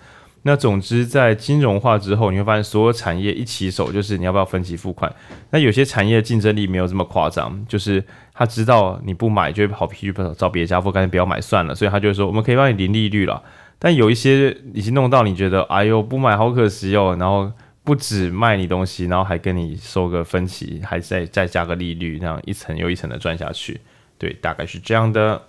[0.47, 5.11] 那总之，在金融化之后，你会发现所有产业一起手，就是你要不要分期付款。
[5.49, 13.41] 那有些产业竞争力没有这么夸张，就是他知道你不买就会跑去找别家，或干脆不要买算了，所以他就会说我们可以帮你零利率了。
[13.79, 17.51] 但有一些已经弄到你觉得，哎呦不买好可惜哦，然后
[17.85, 23.79] 不止卖你东西，然后还跟你收个分期，还再再加个利率，这样一层又一层的赚下去。
[24.17, 25.41] 对，大概是这样的。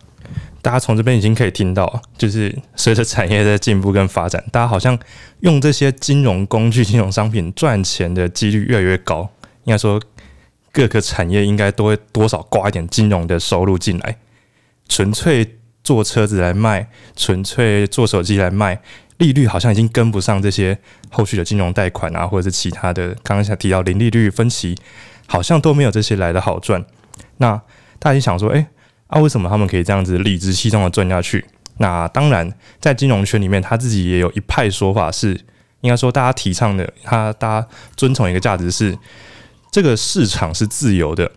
[0.60, 4.98] 大家从这边已经可以听到，就是随着产业的进步跟发展，大家好像
[5.40, 9.30] 用这些金融工具、金融商品赚钱的几率越来越高。
[9.64, 10.00] 应该说，
[10.72, 14.18] 各个产业应该都会多少挂一点金融的收入进来。
[14.88, 18.80] 纯粹做车子来卖，纯粹做手机来卖，
[19.18, 20.78] 利率好像已经跟不上这些
[21.10, 23.08] 后续的金融贷款啊，或者是其他的。
[23.22, 24.76] 刚刚想提到零利率分期，
[25.26, 26.84] 好像都没有这些来的好赚。
[27.38, 27.60] 那
[27.98, 28.66] 大家想说，哎。
[29.08, 31.46] 啊，为什么他们可以这样子理直气壮的赚下去？
[31.76, 35.40] 那当然，在金融圈里面，他自己也有一派说法是，
[35.82, 38.98] 应该说大家提倡的，他大家遵从一个价值是，
[39.70, 41.30] 这个市场是自由的。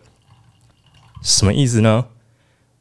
[1.22, 2.06] 什么意思呢？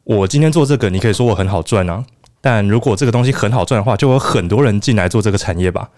[0.05, 2.07] 我今天做这个，你可以说我很好赚啊，
[2.41, 5.91] 但如果这个东西很好赚的话，就有很多人进来做这个产业吧。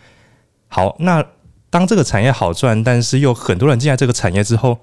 [0.68, 1.24] 好，那
[1.68, 4.78] 当这个产业好赚，但是又很多人进来这个产业之后，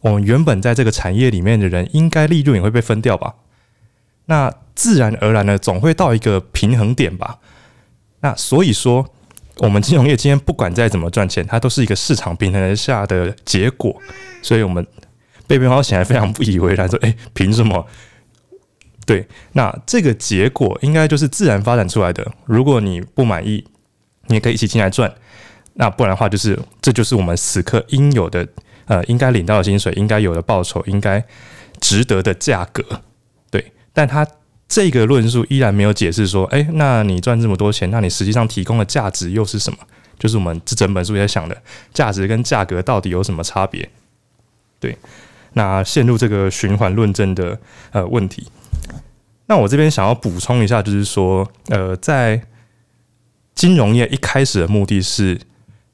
[0.00, 3.34] 我们原本在这个产业里面的人，应该利润也会被分掉吧？
[4.26, 7.38] 那自然而然的，总会到一个平衡点吧？
[8.20, 9.06] 那所以说，
[9.58, 13.94] 我们金融业今天不管再怎么赚钱，它都是一个市场平衡下的结果。
[14.42, 14.86] 所以，我们
[15.46, 17.84] 贝贝猫显然非常不以为然，说：“诶，凭什么？”
[19.06, 22.30] 对，那这个结果应该就是自然发展出来的。
[22.46, 23.64] 如果你不满意，
[24.26, 25.12] 你也可以一起进来赚。
[25.74, 28.46] 那不然的话，就是这就是我们此刻应有的，
[28.86, 31.24] 呃，应该领到的薪水，应该有的报酬，应该
[31.80, 32.84] 值得的价格。
[33.50, 34.26] 对，但他
[34.68, 39.78] 这个论述依然没有解释说，哎，那你赚这么多钱，那你实际上提供的价值又是什么？
[40.18, 41.62] 就是我们这整本书也在想的，
[41.94, 43.88] 价值跟价格到底有什么差别？
[44.78, 44.96] 对，
[45.54, 47.58] 那陷入这个循环论证的
[47.92, 48.46] 呃问题。
[49.46, 52.40] 那我这边想要补充一下，就是说，呃，在
[53.54, 55.40] 金融业一开始的目的是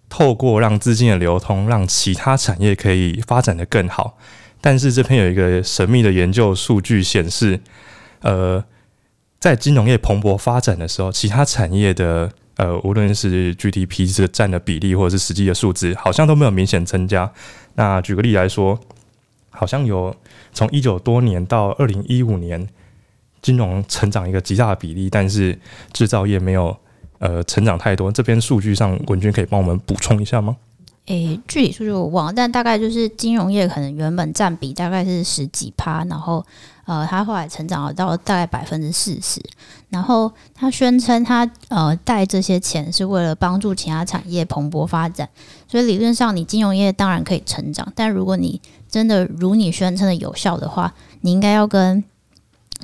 [0.08, 4.18] 透过让资金的流通，让其他产业可以发展得更好。
[4.60, 7.60] 但是这边有一个神秘的研究数据显示，
[8.20, 8.62] 呃，
[9.40, 17.32] 在金融业蓬勃发展的时候，其他产业的呃，无论是 GDP 这占的比例，或者是实际的数字，好像都没有明显增加。
[17.74, 18.78] 那举个例来说，
[19.56, 20.14] 好像有
[20.52, 22.68] 从一九多年到二零一五年。
[23.42, 25.56] 金融成长一个极大的比例，但是
[25.92, 26.76] 制造业没有
[27.20, 28.10] 呃成长太多。
[28.10, 30.56] 这边数据上，文君可以帮我们补充一下吗？
[31.04, 36.44] 诶、具体数据我忘了，但大概就是金融业可能原本占比大概是十几趴，然后
[36.86, 39.40] 呃，它后来成长了到大概百分之四十。
[39.90, 45.28] 然后他宣称他呃贷这些钱是为了帮助其他产业蓬勃发展，
[45.68, 52.02] 所以理论上你金融业当然可以成长，但如果你真的如你宣称的有效的话，你应该要跟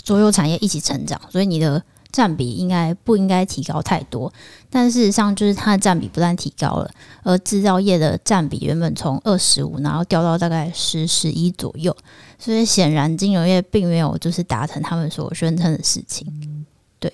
[0.04, 4.32] 所有产业一起成长，所以你的占比应该不应该提高太多。
[4.68, 6.90] 但事实上，就是它的占比不但提高了，
[7.22, 11.96] 而制造业的占比原本从二十五，然后掉到大概十十一左右。
[12.38, 16.66] 所以显然，金融业并没有就是达成他们所宣称的事情。
[16.98, 17.12] 对，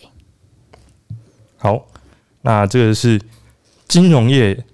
[1.56, 1.86] 好，
[2.42, 3.20] 那这个是
[3.86, 4.64] 金融业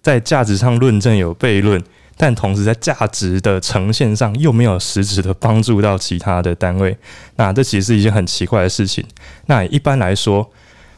[0.00, 1.82] 在价值上论证有悖论。
[2.20, 6.98] 但同时，在价值的呈现上又没有实质的帮助到其他的单位，
[7.36, 9.04] 那这其实是一件很奇怪的事情。
[9.46, 10.50] 那一般来说，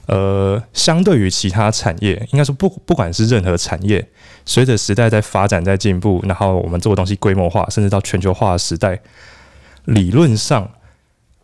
[0.07, 4.09] 呃，相对于其他产业，应该说不不管是任何产业，
[4.47, 8.99] 随着时代在发展在进步，然后我们做的东西规模化，甚至到全球化的时代，
[9.85, 10.71] 理论上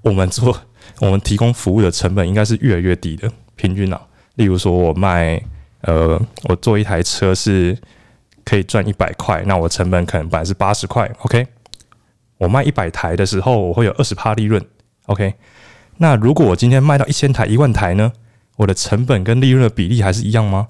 [0.01, 0.59] 我们做
[1.01, 4.01] 我们提供服务的成本应该是越来越低的，平均啊。
[4.37, 5.39] 例如说，我卖
[5.83, 7.77] 呃，我做一台车是。
[8.47, 11.47] 可以赚一百块，那我成本可能本来是八十块，OK？
[12.39, 14.65] 我卖一百台的时候，我会有二十趴利润
[15.07, 15.35] ，OK？
[15.99, 18.13] 那如果我今天卖到一千台、一万台呢？
[18.57, 20.69] 我的成本跟利润的比例还是一样吗？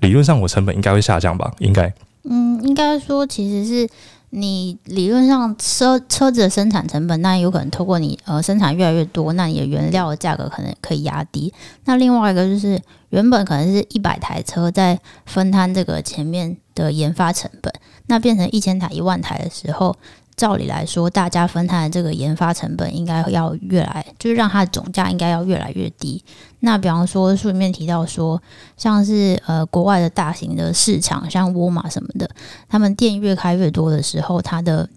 [0.00, 1.52] 理论上，我成本应该会下降吧？
[1.58, 1.92] 应该？
[2.24, 3.88] 嗯，应该说其实是。
[4.30, 11.52] 你理论上车车子的生产成本，那有可能透过你呃生产越来越多，那你的原料的价格可能可以压低。
[11.84, 17.72] 那另外一个就是原本可能是一百台车在分摊这个前面的研发成本，
[18.06, 19.96] 那变成一千台、一万台的时候。
[20.38, 26.24] 照理来说，大家分摊的这个研发成本应该要越来，就是让它的总价应该要越来越低。
[26.60, 28.40] 那比方说书里面提到说，
[28.76, 32.30] 像是呃国外的大型的市场，像沃尔玛什么的，
[32.68, 34.88] 他们店越开越多的时候，它的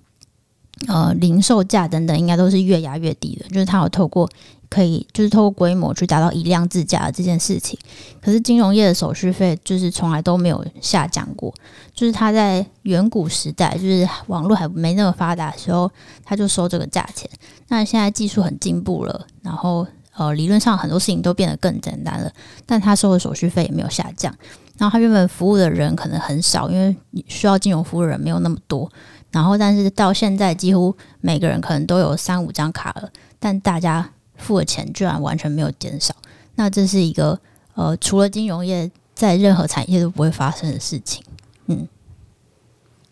[0.87, 4.29] 呃零售价等等应该都是越压越低的，就是它有透过。
[4.71, 7.77] 可以就是透过规模去达到以量制价的这件事情，
[8.21, 11.53] 可是金融业的手续费就是从来都没有下降过。
[11.93, 15.91] 就是他在远古时代，就是网络还没那么发达的时候，
[16.23, 17.29] 他就收这个价钱。
[17.67, 22.31] 那现在技术很进步了，然后呃理论上很多事情都变得更简单了，
[22.65, 24.33] 但他收的手续费也没有下降。
[24.77, 26.95] 然后他原本服务的人可能很少，因为
[27.27, 28.89] 需要金融服务的人没有那么多。
[29.31, 34.09] 然后但是到现在几乎每个人可能都有三五张卡了，但大家。
[34.37, 36.15] 付的钱居然完全没有减少，
[36.55, 37.39] 那这是一个
[37.75, 41.23] 呃，除了金融业，在任何产业都不会发生的事情。
[41.67, 41.87] 嗯，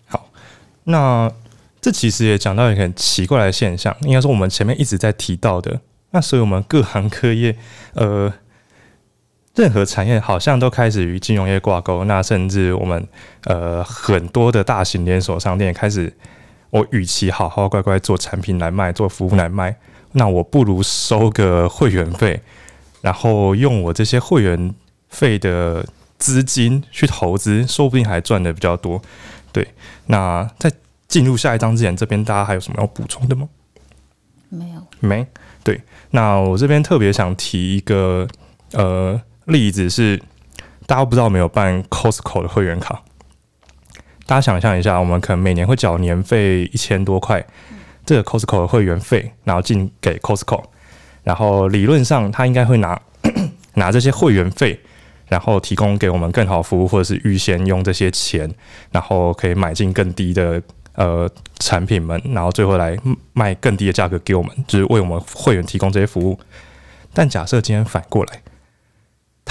[0.07, 0.25] 好，
[0.85, 1.31] 那
[1.79, 7.55] 这其实也讲到一个很奇怪的现象，应该说我们前面一直在提到的，那所以我们各行各业，
[7.93, 8.33] 呃，
[9.55, 13.07] 任何产业好像都开始与金融业挂钩，那甚至我们
[13.45, 16.13] 呃很多的大型连锁商店开始，
[16.69, 19.75] 我与其好好乖乖做产品来卖，做服务来卖。
[20.13, 22.41] 那我不如收个会员费，
[23.01, 24.73] 然后用我这些会员
[25.09, 25.85] 费的
[26.17, 29.01] 资金去投资，说不定还赚的比较多。
[29.51, 29.67] 对，
[30.05, 30.71] 那在
[31.07, 33.49] 进入下一章之前，这边大家还有什么要补充的吗？
[34.49, 35.27] 没有，没。
[35.63, 35.81] 对，
[36.11, 38.27] 那我这边特别想提一个
[38.71, 40.21] 呃例子是，
[40.85, 43.01] 大家不知道没有办 Costco 的会员卡？
[44.25, 47.43] 大家想象一下，我们可能每年会缴年费一千多块，
[48.05, 50.63] 这个 Costco 的会员费，然后进给 Costco，
[51.23, 53.01] 然后理论上他应该会拿
[53.73, 54.79] 拿这些会员费，
[55.27, 58.49] 然后提供给我们更好服务，或者是预先用这些钱，
[58.91, 60.61] 然后可以买进更低的
[60.93, 62.95] 呃产品们，然后最后来
[63.33, 66.39] 卖更低的价格给我们，就是为我们会员提供这些服务。
[67.13, 68.43] 但假设今天反过来，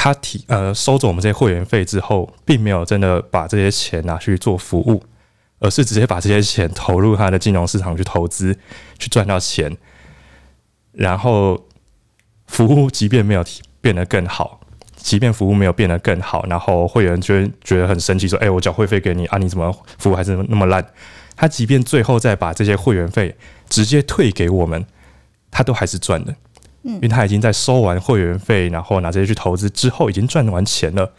[0.00, 5.02] 他提呃收走我们这些会员费之后，并没有真的把这些钱拿去做服务，
[5.58, 8.56] 而是直接把这些钱投入他的金融市场去投资，
[8.96, 9.76] 去赚到钱。
[10.92, 11.66] 然后
[12.46, 13.44] 服务即便没有
[13.80, 14.60] 变得更好，
[14.94, 20.92] 即便服务没有变得更好，然后会员觉得觉得很生气，说：“哎，我缴会费给你啊，你怎么服务还是那么烂？”
[21.34, 23.36] 他即便最后再把这些会员费
[23.68, 24.86] 直接退给我们，
[25.50, 26.32] 他都还是赚的。
[26.94, 31.12] 因为他已经在收完会员费，然后拿这些去投资之后，已经赚完钱了。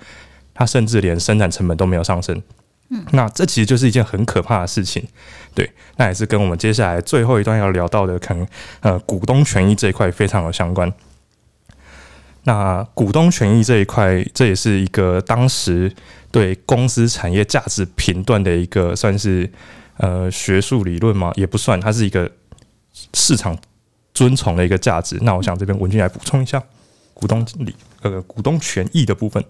[0.53, 2.41] 他甚至连生产成本都没有上升。
[2.89, 5.08] 嗯，那这其实就是一件很可怕的事情。
[5.53, 8.45] 对，那也是跟我们接下来最后一段要聊到的，可能
[8.82, 10.91] 呃股东权益这一块非常有相关。
[12.43, 15.93] 那股东权益这一块，这也是一个当时
[16.32, 19.49] 对公司产业价值评断的一个算是
[19.97, 21.32] 呃学术理论嘛？
[21.36, 22.32] 也不算，它是一个
[23.13, 23.55] 市场。
[24.13, 26.63] 遵从的一个价值，那我想这边文君来补充一下
[27.13, 29.43] 股东理呃股东权益的部分。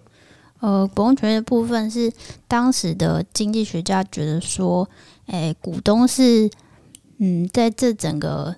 [0.60, 2.12] 呃，股东权益的部分是
[2.48, 4.90] 当时的经济学家觉得说，
[5.28, 6.50] 诶、股东是
[7.18, 8.56] 嗯，在这整个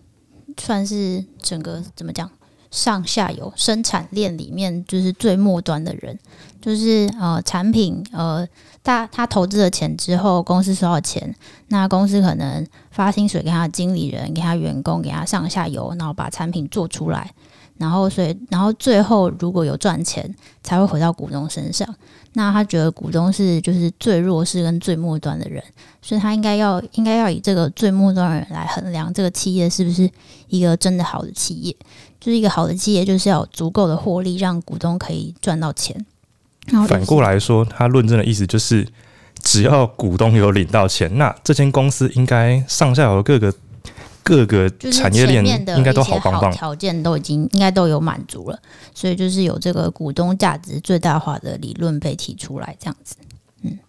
[0.58, 2.30] 算是整个怎么讲
[2.72, 6.18] 上下游生产链里面，就是最末端的人，
[6.62, 8.48] 就是呃产品呃。
[8.84, 11.36] 他他投资了钱之后，公司收到钱，
[11.68, 17.32] 那公司可能发薪水给他经理人、给他员工、给他上下游，然后把产品做出来，
[17.78, 21.88] 然后所以然后最后如果有赚钱，才会回到股东身上。
[22.34, 25.64] 那他觉得股东是就是最弱势跟最末端的人，
[26.02, 30.10] 所以他应该要应该要以这个最末端的人来衡量这个企业是不是
[30.48, 31.78] 一个真的好的企业。
[32.20, 36.04] 就是一个好的企业，就是要有足够的获利，让股东可以赚到钱。
[36.88, 38.88] 反过来说，他论证的意思就是，
[39.42, 43.54] 只要股东有领到钱，那这间公司应该上下游各个
[44.24, 45.44] 各个产业链
[45.76, 48.60] 应该都好棒棒，条件都已经应该都有满足了，
[48.94, 53.16] 所以就是有这个股东价值最大化的理论被提出来，这样子。
[53.64, 53.80] 嗯，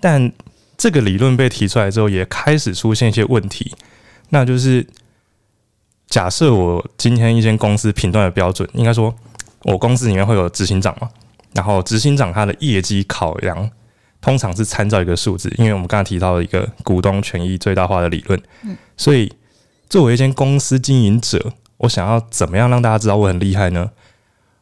[0.00, 0.32] 但
[0.76, 3.72] 这个理论被提出来之后，也开始出现一些问题，
[4.30, 4.84] 那就是
[6.08, 9.14] 假设我今天一间公司评断的标准，应该说
[9.62, 11.08] 我公司里面会有执行长嘛？
[11.54, 13.70] 然后执行长他的业绩考量，
[14.20, 18.40] 通常是参照一个数字，因为我们刚才提到了一个股东权益最大化的理论。
[18.62, 19.32] 嗯，所以
[19.88, 23.90] 作为一间公司经营者，我想要怎么样让大家知道我很厉害呢？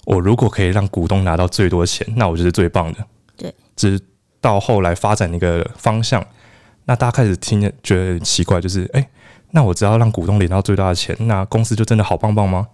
[0.07, 2.99] 我如果可以让股东拿到最多钱，那我就是最棒的。
[3.37, 4.01] 对，直
[4.41, 6.27] 到后来发展一个方向，
[6.87, 9.09] 那大家开始听见觉得很奇怪，就是哎，
[9.51, 12.67] 那我只要让股东领到最大的钱，那公司就真的好棒棒吗？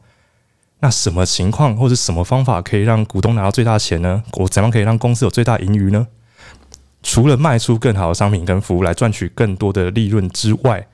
[0.81, 4.23] 那什么情况或者什么方法可以让股东拿到最大钱呢？
[4.35, 6.07] 我怎样可以让公司有最大盈余呢？
[7.03, 10.87] 除了卖出更好的商品跟服务来赚取更多的利润之外，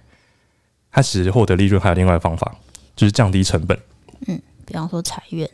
[0.90, 2.54] 它其实获得利润还有另外的方法，
[2.94, 3.78] 就是降低成本。
[4.26, 5.48] 嗯，比方说裁员。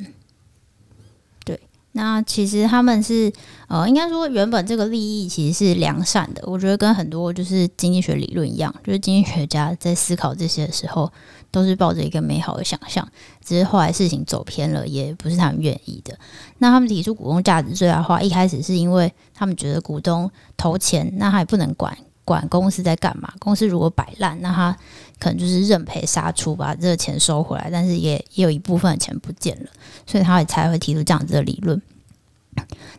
[1.45, 1.59] 对
[1.93, 3.33] 那其实他们是
[3.69, 6.43] 呃，应该说原本这个利益其实是良善的。
[6.45, 11.11] 我觉得跟很多就是经济学理论一样，就是经济学家在思考这些的时候，
[11.51, 13.09] 都是抱着一个美好的想象。
[13.49, 16.15] 只是后来事情走偏了，也不是他们愿意的。
[16.59, 23.33] 那他们提出股东价值最大化，一开始是因为他们觉得股东投钱，那他也不能管管公司在干嘛。
[23.39, 24.77] 公司如果摆烂，那他
[25.19, 29.71] 可能就是认赔杀出，把这个钱收回来，但是也也有一部分的钱不见了。
[30.07, 31.81] 所以他也才会提出这样子的理论。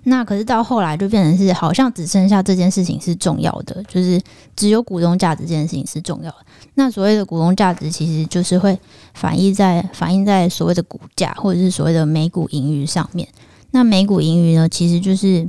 [0.03, 4.21] 那可是到后来就变成是，好像只剩下这件事情是重要的，就是
[4.55, 6.37] 只有股东价值这件事情是重要的。
[6.75, 8.77] 那所谓的股东价值，其实就是会
[9.13, 13.27] 反映在反映在所谓的股价或者是所谓的每股盈余上面。
[13.71, 15.47] 那每股盈余呢，其实就是，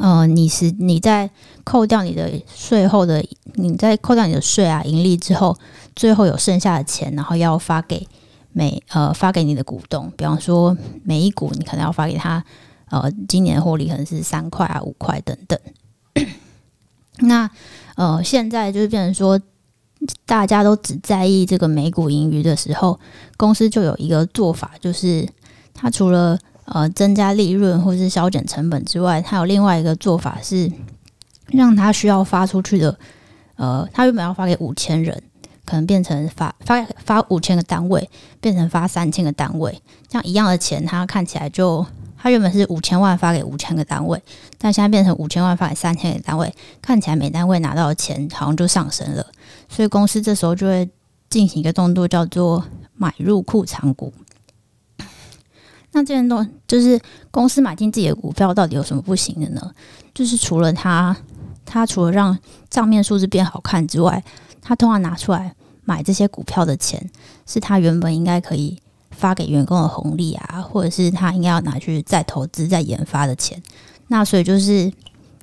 [0.00, 1.30] 呃，你是你在
[1.64, 5.56] 扣掉你的税后的，你在扣掉你的税啊盈利之后，
[5.94, 8.06] 最后有剩下的钱，然后要发给。
[8.54, 12.44] 每呃发给你的股东，比方说每一股你可能要发给他，
[12.92, 15.58] 呃，今年获利可能是三块啊、五块等等。
[17.20, 17.50] 那
[17.96, 19.40] 呃现在就是变成说，
[20.26, 23.00] 大家都只在意这个每股盈余的时候，
[23.38, 25.26] 公司就有一个做法，就是
[25.72, 30.70] 它除了呃增加利润或是削减成本之外，它有另外一个做法是，
[31.46, 32.98] 让它需要发出去的，
[33.56, 35.22] 呃，它原本要发给五千人。
[35.64, 38.10] 可能变成发发发五千个单位，
[38.40, 41.86] 变成发三千个单位，这样一样的钱，它看起来就
[42.22, 44.22] 他原本是五千万发给五千个单位，
[44.56, 49.26] 但现在变成五千万发给三千个单位，看起来每单位拿到的钱好像就上升了，
[49.68, 50.88] 所以公司这时候就会
[51.28, 52.64] 进行一个动作，叫做
[52.94, 54.14] 买入库藏股。
[55.90, 57.00] 那这件动就是
[57.32, 59.72] 公司买进自己的股票，到底有什么不行的呢？
[60.14, 61.16] 就是除了他，
[61.66, 62.38] 他除了让
[62.70, 64.22] 账面数字变好看之外，
[64.60, 67.10] 他通常拿出来买这些股票的钱，
[67.46, 68.78] 是他原本应该可以。
[69.22, 73.62] 发给员工的红利啊，或者是他应该要拿去再投资、再研发的钱，
[74.08, 74.92] 那所以就是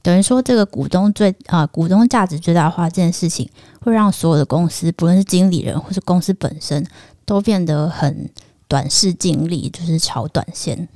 [0.02, 3.50] 等于说，这个股东最啊、股东价值最大化这件事情，
[3.80, 6.86] 会让所有的公司，不论是经理人或是公司本身，
[7.24, 8.30] 都变得很
[8.68, 10.90] 短视近利，就是炒短线。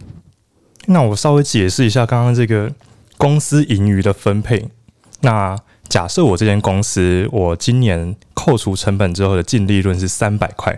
[0.87, 2.73] 那我稍微解释一下刚刚这个
[3.17, 4.69] 公司盈余的分配。
[5.21, 5.57] 那
[5.87, 10.77] 假设我这间公司，我今年扣除成本之后的净利润是三百块。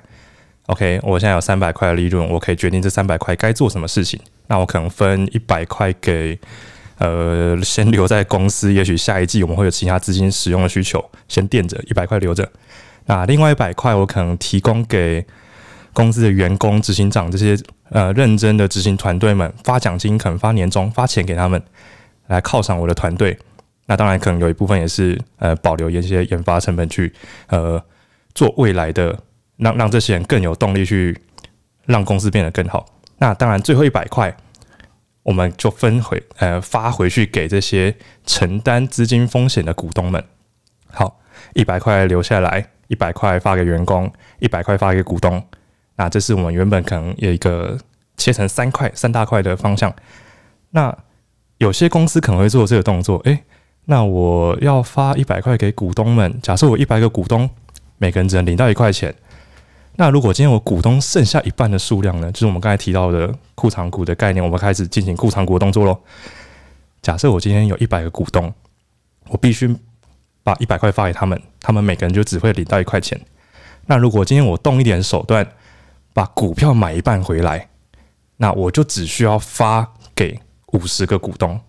[0.68, 4.20] OK，我现在有三百块的利润，我可以决定这三百块该做什么事情。
[4.48, 6.40] 那我可能分一百块给，
[6.98, 12.52] 呃，先留在公司，也许下一季我们会有其他资金使用的需求，先垫着一百块留着。
[13.06, 15.24] 那另外一百块，我可能提供给
[15.94, 17.56] 公司的员工、执行长这些
[17.92, 21.62] 呃认真的执行团队们发奖金，可能发年终发钱给他们，
[22.26, 23.38] 来犒赏我的团队。
[23.86, 27.14] 那当然，可能有一部分也是呃保留一些研发成本去
[27.50, 27.80] 呃
[28.34, 29.20] 做未来的。
[29.58, 31.18] 让让这些人更有动力去
[31.86, 32.86] 让公司变得更好。
[33.18, 34.36] 那当然，最后一百块
[35.24, 37.96] 我们就分回呃发回去给这些
[38.26, 40.24] 承担资金风险的股东们。
[40.92, 41.20] 好，
[41.54, 45.42] 一百块留下来，一百块发给员工，一百块发给股东。
[45.96, 47.78] 那这是我们原本可能有一个
[48.18, 49.94] 切成三块三大块的方向。
[50.72, 50.96] 那
[51.58, 53.44] 有些公司可能会做这个动作，诶，
[53.86, 56.38] 那我要发一百块给股东们。
[56.42, 57.50] 假设我一百个股东，
[57.98, 59.16] 每个人只能领到一块钱。
[59.98, 62.32] 那如果今天我股东剩下一半的数量呢？
[62.32, 65.98] 就是我们刚才提到的库藏股的概念，我们开始进行库藏股的动作喽。
[67.02, 68.54] 假设我今天有一百个股东，
[69.30, 69.74] 我必须
[70.44, 73.20] 把一百块发给他们，他们每个人就只会领到一块钱。
[73.86, 75.48] 那如果今天我动一点手段，
[76.14, 77.70] 把股票买一半回来，
[78.38, 80.40] 那我就只需要发给
[80.74, 81.60] 五十个股东。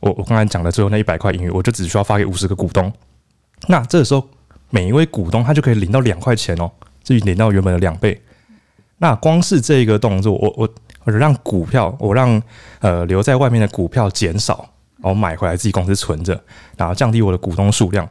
[0.00, 2.92] 我我刚才讲的最后那一百块盈余，我就只需要发给五十个股东。
[3.68, 4.28] 那这个时候，
[4.68, 6.70] 每一位股东他就可以领到两块钱哦。
[7.02, 8.20] 至于领到原本的两倍，
[8.98, 10.68] 那光是这一个动作，我我
[11.04, 12.40] 我让股票，我让
[12.80, 16.38] 呃留在外面的股票减少，然后买回来自己公司存着，
[16.76, 18.08] 然后降低我的股东数量，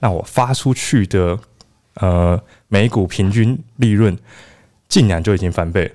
[0.00, 1.38] 那我发出去的
[1.94, 4.18] 呃每股平均利润
[4.88, 5.90] 竟然就已经翻倍。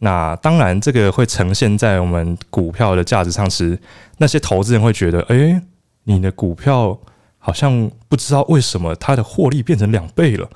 [0.00, 3.78] 那当然这个会呈现在我们股票的价值上时，
[4.18, 5.60] 那些投资人会觉得，哎，
[6.04, 6.96] 你的股票
[7.38, 10.48] 好像不知道为什么它的获利变成两倍了。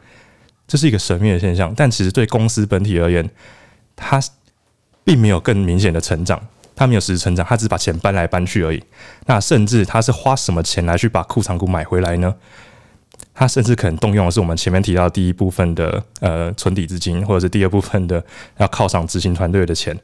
[0.67, 3.29] 这是一个神秘的现象，但其实对公司本体而言，
[3.95, 4.21] 它
[5.05, 6.41] 并没有更明显的成长，
[6.75, 8.83] 它没有实质成长，它只是把钱搬来搬去而已。
[9.27, 12.35] 那甚至它是花什么钱来去把库藏股买回来呢？
[13.35, 18.23] 它甚至可能动用的是我们前面提到第一部分的呃存底资金，或者是第二部分的
[18.59, 19.99] 要犒赏执行团队的钱。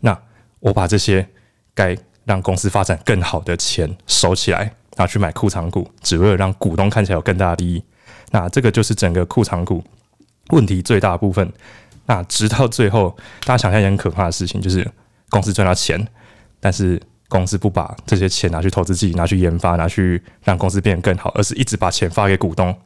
[0.00, 0.16] 那
[0.60, 1.26] 我把这些
[1.74, 7.82] 该让公司发展更好的钱收起来，拿去买库藏股，只为了让股东看起来有更大的利益。
[8.30, 9.82] 那这个就是整个库藏股。
[10.48, 11.52] 问题最大的部分，
[12.06, 14.86] 那直到最后，大家想象一件很可怕的事情，就是
[15.30, 16.06] 公司赚到钱，
[16.60, 22.76] 但是公司不把这些钱拿去投资自己，拿去研发，拿去让公司变得更好，而是一直把钱发给股东。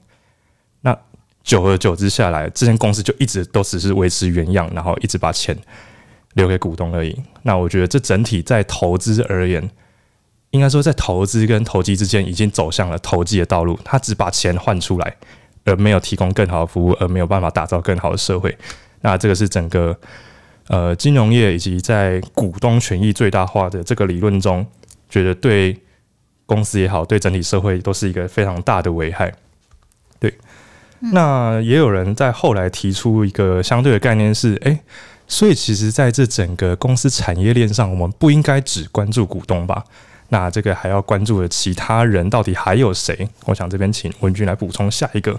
[0.82, 0.96] 那
[1.42, 5.56] 久而久之下来，这间公司就一直都只是维持原样，然后一直把钱
[6.34, 7.20] 留给股东而已。
[7.42, 9.68] 那我觉得这整体在投资而言，
[10.50, 15.16] 应该说在投资跟投机之间已经走向了投机的道路，他只把钱换出来。
[15.66, 18.56] 而没有提供更好的服务，而没有办法打造更好的社会。
[19.02, 19.94] 那这个是整个
[20.68, 24.66] 呃金融业以及在股东权益最大化的这个理论中，
[25.10, 25.78] 觉得对
[26.46, 29.32] 公司也好，对整体社会都是一个非常大的危害。
[30.18, 30.32] 对，
[31.12, 34.78] 那也有人在后来提出一个相对的概念是：诶，
[35.28, 39.84] 所以其实在这整个公司产业链上，我们不应该只关注股东吧？
[40.28, 43.28] 那这个还要关注的其他人到底还有谁？
[43.44, 45.38] 我想这边请文君来补充下一个。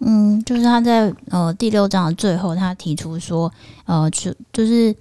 [0.00, 3.52] 嗯，就是他在呃第六章的最后，他提出说，
[3.86, 4.94] 呃，就就是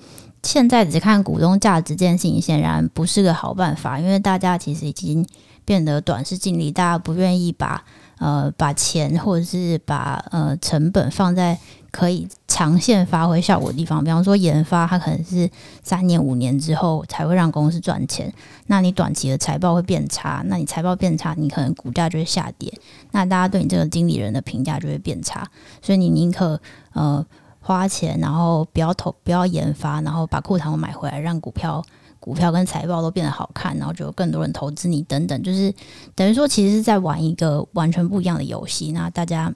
[0.44, 5.28] 现在只看股东价值这件事情，显然不是个好办法，因为大家其实已经
[5.66, 7.84] 变得短视尽力，大家不愿意把
[8.20, 11.58] 呃把钱或者是把呃成本放在。
[11.94, 15.50] 可以长线发挥效果的地方，比方说研发，它可能是
[15.82, 18.32] 三年五年之后才会让公司赚钱。
[18.68, 22.72] 那你短期的财报会变差，那你财报变差，你可能股价就会下跌。
[23.10, 25.44] 那大家对你这个经理人的评价就会变差。
[25.82, 27.26] 所以你宁可呃
[27.60, 31.84] 花钱，然后不要投，不要研发，然后把库藏买回来，让股票
[32.20, 35.74] 股票跟财报都变得好看，然后就有更多人投资你等等，就是
[36.14, 38.92] 等于说其实是在玩一个完全不一样的游戏。
[38.92, 39.52] 那大家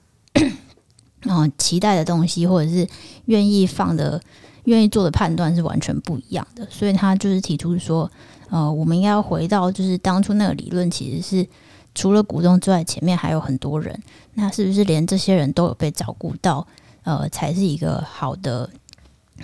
[1.22, 2.86] 嗯期待的东西，或者是
[3.26, 4.20] 愿意放的、
[4.64, 6.66] 愿意做的判断是完全不一样的。
[6.70, 8.10] 所以他就是提出说，
[8.50, 11.48] 呃，我们应该要回到就是当初那个理论，其实是
[11.94, 14.00] 除了股东之外，前面还有很多人，
[14.34, 16.66] 那是不是连这些人都有被照顾到？
[17.02, 18.68] 呃，才是一个好的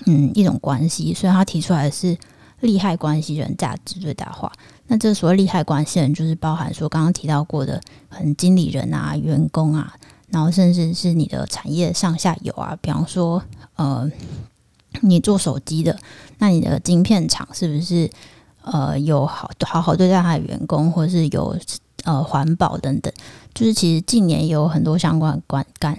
[0.06, 1.14] 嗯一种关系。
[1.14, 2.16] 所以他提出来是。
[2.60, 4.50] 利害关系人价值最大化，
[4.86, 9.92] 那这所谓利害关系人，就是包含说刚刚提到过的，很经理人啊、员工啊，
[10.30, 13.42] 然后甚至是你的产业上下游啊，比方说，
[13.76, 14.10] 呃，
[15.00, 15.98] 你做手机的，
[16.38, 18.10] 那你的晶片厂是不是
[18.62, 21.56] 呃有好好好对待他的员工，或是有
[22.04, 23.12] 呃环保等等，
[23.54, 25.98] 就是其实近年也有很多相关观感。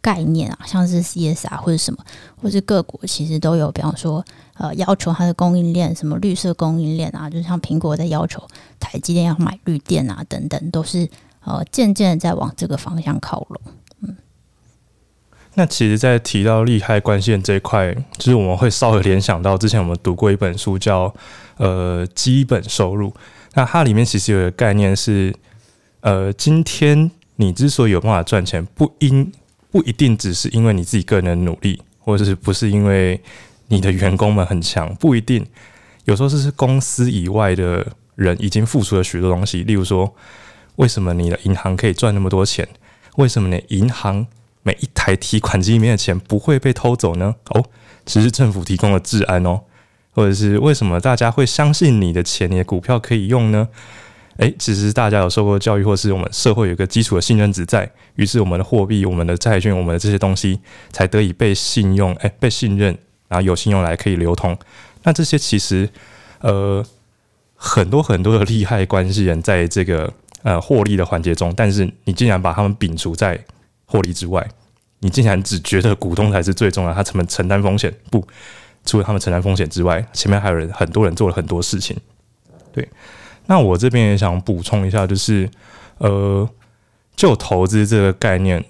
[0.00, 2.04] 概念啊，像是 CSR 或者什么，
[2.40, 8.42] 或是各国其实都有，比方说，呃，要求它的供应链什么绿色供应链啊，就像苹果在要求
[8.80, 11.08] 台积电要买绿电啊，等等，都是
[11.44, 13.60] 呃渐渐在往这个方向靠拢。
[14.00, 14.16] 嗯，
[15.54, 21.14] 那其实，在提到利害关系这一块，就是我们会稍微联想到之前我们读过一本书叫
[21.56, 23.12] 呃基本收入，
[23.54, 25.34] 那它里面其实有一个概念是，
[26.00, 29.32] 呃，今天你之所以有办法赚钱，不因
[29.70, 33.20] 不一定只是因为你自己个人的努力，或者是不是因为
[33.68, 35.46] 你的员工们很强，不一定。
[36.04, 37.86] 有时候这是公司以外的
[38.16, 39.62] 人已经付出了许多东西。
[39.62, 40.12] 例如说，
[40.76, 42.68] 为什么你的银行可以赚那么多钱？
[43.16, 44.26] 为什么你银行
[44.62, 47.34] 每一台提款机里面的钱不会被偷走呢？
[47.50, 47.64] 哦，
[48.06, 49.60] 其实政府提供了治安哦。
[50.14, 53.66] 或者是为什么大家会相信你的钱、你的股票可以用呢？
[54.36, 60.60] 诶，其实大家有受过教育，或是我们社会有一个基础的信任值在，于是我们的货币、我们的债券、我们的这些东西
[60.90, 62.96] 才得以被信用，诶，被信任，
[63.28, 64.54] 然后有信用来可以流通。
[65.04, 65.88] 那这些其实，
[66.40, 66.84] 呃，
[67.56, 70.12] 很多很多的利害关系人在这个
[70.42, 73.38] 呃获利的环节中，但是你竟然把他们摒除在
[73.86, 74.46] 获利之外，
[75.00, 77.92] 你竟然只觉得股东才是最重要，他怎么承担风险？
[78.10, 78.26] 不，
[78.84, 81.96] 除了他们承担风险之外，前面还有人很多人做了很多事情，
[82.72, 82.88] 对。
[83.46, 85.50] 那我这边也想补充一下，就是，
[85.98, 86.48] 呃，
[87.16, 88.64] 就投资这个概念，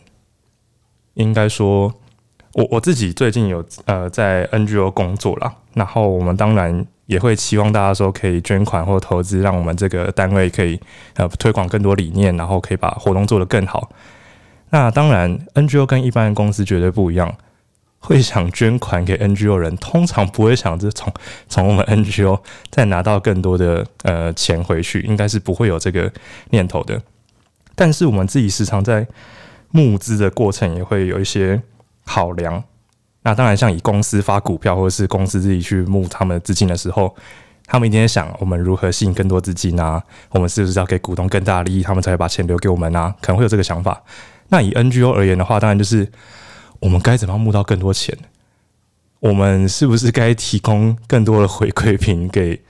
[1.15, 1.93] 应该说，
[2.55, 10.81] 我我自己最近有呃在 NGO 工作啦，然后我们当然也会期望大家说可以捐款或投资，让我们这个单位可以
[11.15, 13.91] 呃推广更多理念，然后可以把活动做得更好。
[14.71, 17.37] 那当然，NGO 跟一般的公司绝对不一样。
[18.05, 21.13] 会想捐款给 NGO 人，通常不会想着从
[21.49, 26.13] 从我们 NGO 再拿到更多的呃钱回去，应该是不会有这个
[26.51, 27.01] 念头的。
[27.77, 29.07] 但是我们自己时常在
[29.71, 31.63] 募资的过程也会有一些
[32.05, 32.65] 考量。
[33.23, 37.15] 那当然，像以公司发股票，或者是公司自己去募他们资金的时候，
[37.67, 40.03] 他们一定在想我们如何吸引更多资金啊？
[40.31, 43.15] 我们是不是要给股东更大的利益，他们才会把钱留给我们啊？
[43.21, 44.03] 可能会有这个想法。
[44.49, 46.11] 那以 NGO 而言的话，当然就是。
[46.83, 48.13] 我们该怎么样募到更多钱？
[49.21, 52.61] 我们是不是该提供更多的回馈品给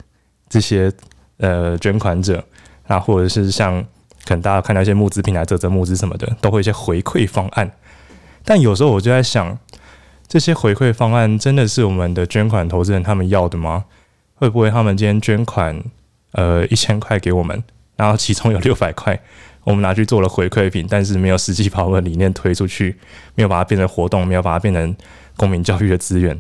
[0.51, 0.93] 这些
[1.39, 2.45] 呃捐款者？
[2.87, 3.83] 啊，或者是像
[4.27, 7.73] 可能大家看到一些募资平台、啧啧募资什么的，都会一些回馈方案。
[8.45, 9.59] 但有时候我就在想，
[10.29, 13.85] 这些回馈方案真的是我们的捐款投资人他们要的吗？
[14.35, 15.83] 会不会他们今天捐款
[16.33, 17.63] 呃一千块给我们，
[17.97, 19.21] 然后其中有 六百块？
[19.65, 22.97] 我们拿去做了回馈品，但是没有实际把我们的理念推出去，
[23.37, 24.97] 没有把它变成活动，没有把它变成
[25.37, 26.37] 公民教育的资源。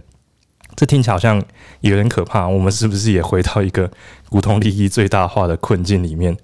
[0.74, 1.40] 这听起来好像
[1.82, 2.48] 有点可怕。
[2.48, 3.88] 我们是不是也回到一个
[4.28, 6.36] 股东利益最大化的困境里面？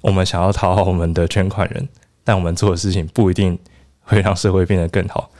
[0.00, 1.88] 我们想要讨好我们的捐款人，
[2.24, 3.56] 但我们做的事情不一定
[4.00, 5.30] 会让社会变得更好。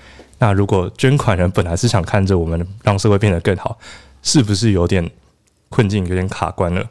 [0.42, 3.78] 那如果捐款人本来是想看着我们让社会变得更好，
[4.24, 5.08] 是不是有点
[5.68, 6.84] 困境，有点卡关了？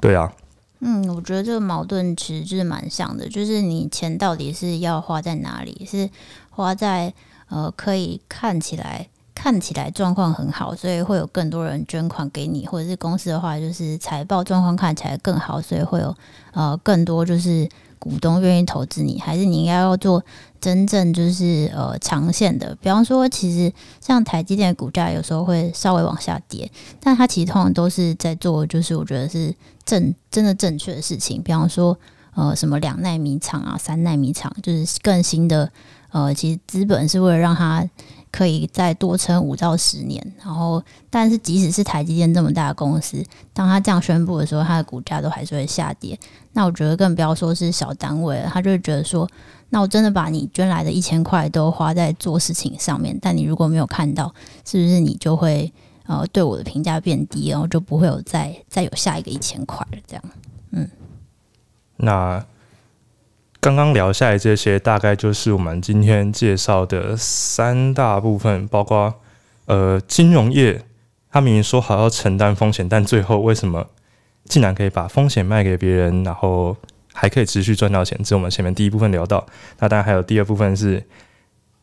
[0.00, 0.32] 对啊。
[0.80, 5.86] 嗯，我觉得这个矛盾其实就是蛮像的，就是你钱到底是要花在哪里？
[5.86, 6.08] 是
[6.48, 7.12] 花在
[7.50, 16.16] 呃可以看起来看起来状况很好，所以会有更多人捐款给你，或者是公司的话，就是财报状况看起来更好，所以会有
[16.52, 17.68] 呃更多就是。
[18.04, 20.22] 股东愿意投资你，还是你应该要做
[20.60, 22.76] 真正就是呃长线的？
[22.82, 29.54] 比方说，其实像台积电的股价有时候会稍微往下跌，但它其实通常都是在做，就是我觉得是
[29.86, 31.42] 正真的正确的事情。
[31.42, 31.98] 比方说，
[32.34, 35.72] 呃，什么两奈米厂啊、三奈米厂，就是更新的
[36.10, 37.88] 呃，其实资本是为了让它。
[38.34, 46.18] 可以再多撑五到十年，然后，但是即使是台积电这么大的公司，当他这样宣布的时候，它的股价都还是会下跌。
[46.52, 49.28] 那我觉得更不要说是小单位了，他就会觉得说，
[49.70, 55.72] 那我真的把你捐来的一千块都花在做事情上面，但你如果没有看到，是不是你就会
[56.06, 59.98] 呃对我的评价变低，然后就不会有再再有下一个一千块了。
[60.08, 60.24] 这样，
[60.72, 60.90] 嗯。
[61.98, 62.44] 那
[63.64, 69.14] 刚刚聊下来这些，大概就是我们今天介绍的三大部分，包括
[69.64, 70.82] 呃金融业，
[71.30, 73.86] 他明明说好要承担风险，但最后为什么
[74.44, 76.76] 竟然可以把风险卖给别人，然后
[77.14, 78.18] 还可以持续赚到钱？
[78.18, 79.46] 这是我们前面第一部分聊到。
[79.78, 81.02] 那当然还有第二部分是，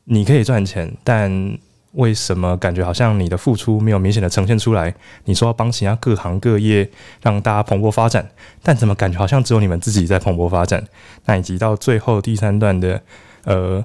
[0.03, 1.57] 你可以赚钱，但
[1.93, 4.93] 为什么感觉好像你的付出没有明显的呈现出来？
[5.25, 6.89] 你说要帮其他各行各业
[7.21, 8.29] 让大家蓬勃发展，
[8.63, 10.81] 但怎么感觉好像只有你们自己在蓬勃发展？
[11.25, 13.01] 那以及到最后第三段的，
[13.43, 13.83] 呃，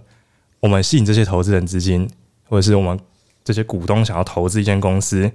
[0.60, 2.08] 我们吸引这些投资人资金，
[2.48, 2.96] 或者是我们
[3.42, 5.28] 这些股东想要投资一间公司，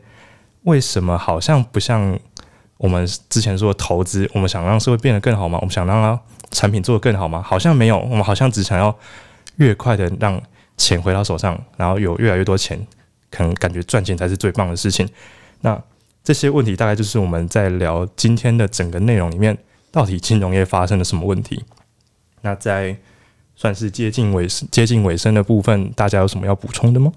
[0.63, 2.17] 为什么好像不像
[2.77, 4.29] 我们之前说的投资？
[4.33, 5.57] 我们想让社会变得更好吗？
[5.61, 6.17] 我们想让它
[6.51, 7.41] 产品做得更好吗？
[7.41, 8.97] 好像没有，我们好像只想要
[9.57, 10.41] 越快的让。
[10.81, 12.79] 钱回到手上，然后有越来越多钱，
[13.29, 15.07] 可能感觉赚钱才是最棒的事情。
[15.61, 15.81] 那
[16.23, 19.57] 这些问题大概就是我们在聊今天的整个内容里面，
[19.91, 21.63] 到底金融业发生了什么问题？
[22.41, 22.97] 那在
[23.55, 27.11] 算是接近尾接近尾声的部分，大家有什么要补充的吗？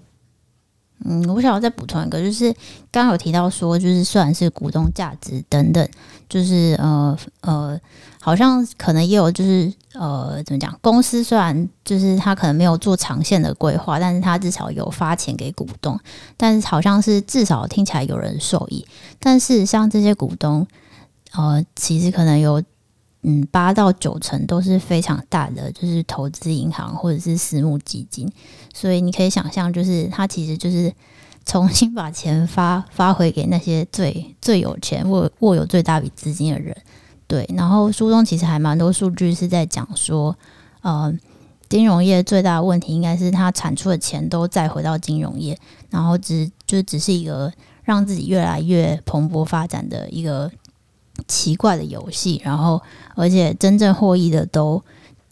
[1.04, 2.52] 嗯，我想要再补充一个，就是
[2.90, 5.86] 刚刚有提到说，就是虽然是股东价值等等，
[6.28, 7.80] 就是呃呃，
[8.20, 15.98] 好像可能也有就是呃怎么讲，公司虽然就是他可能没有做长线的规划，但是他至少有发钱给股东，
[16.36, 18.86] 但是好像是至少听起来有人受益，
[19.18, 20.66] 但是像这些股东，
[21.32, 22.62] 呃，其实可能有。
[23.26, 28.30] 嗯，八到九成都是非常大的，就是投资银行或者是私募基金，
[28.74, 30.92] 所以你可以想象，就是他其实就是
[31.46, 36.76] 重新把钱发发回给那些最最有钱、握握有最大笔资金的人。
[37.26, 40.36] 对，然后书中其实还蛮多数据是在讲说，
[40.82, 41.12] 呃，
[41.68, 45.58] 金融业最大的问题应该是它产出的钱都再回到金融业，
[45.90, 50.50] 然后只就只是一个让自己越来越蓬勃发展的一个。
[51.28, 52.82] 奇怪的游戏，然后
[53.14, 54.82] 而且真正获益的都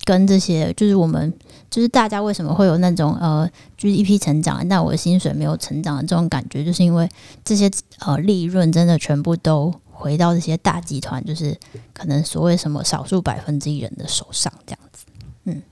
[0.05, 1.32] 跟这些，就是我们
[1.70, 3.48] 就是大家为什么会有那种呃
[3.78, 7.09] GDP 成长，但我的薪水没有成长的这种感觉，就是因为
[7.44, 11.57] 这些呃利润真的全部都回到这些大集团，就是
[11.92, 15.05] 可能所谓什么少数百分之一人的手上这样子。
[15.44, 15.62] 嗯，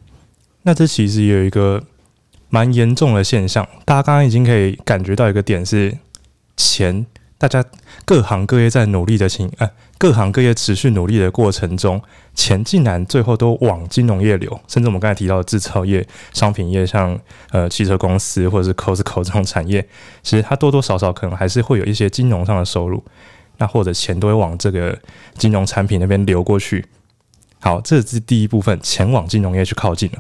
[0.63, 1.83] 那这其实有一个
[2.49, 5.99] 蛮严重的现象，大家刚刚已经可以感觉到一个点是
[6.57, 7.07] 钱。
[7.39, 7.65] 大家
[8.05, 9.71] 各行各业在努力的情，呃，
[10.01, 12.01] 各行各业持续努力的过程中，
[12.35, 17.21] 钱竟然最后都往金融业流，甚至我们刚才提到的制造业、商品业，像
[17.51, 19.87] 呃汽车公司或者是 Costco 这种产业，
[20.23, 23.05] 其实它多多少少可能还是会有一些金融上的收入，
[23.59, 24.99] 那或者钱都会往这个
[25.35, 26.83] 金融产品那边流过去。
[27.59, 30.19] 好，这是第一部分，钱往金融业去靠近了。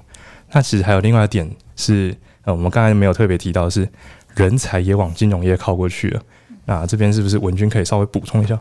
[0.52, 2.14] 那其实还有另外一点是，
[2.44, 3.88] 呃，我们刚才没有特别提到是，
[4.34, 6.22] 人才也往金融业靠过去了。
[6.66, 8.60] 那这边是不是文君可以稍微补充一下？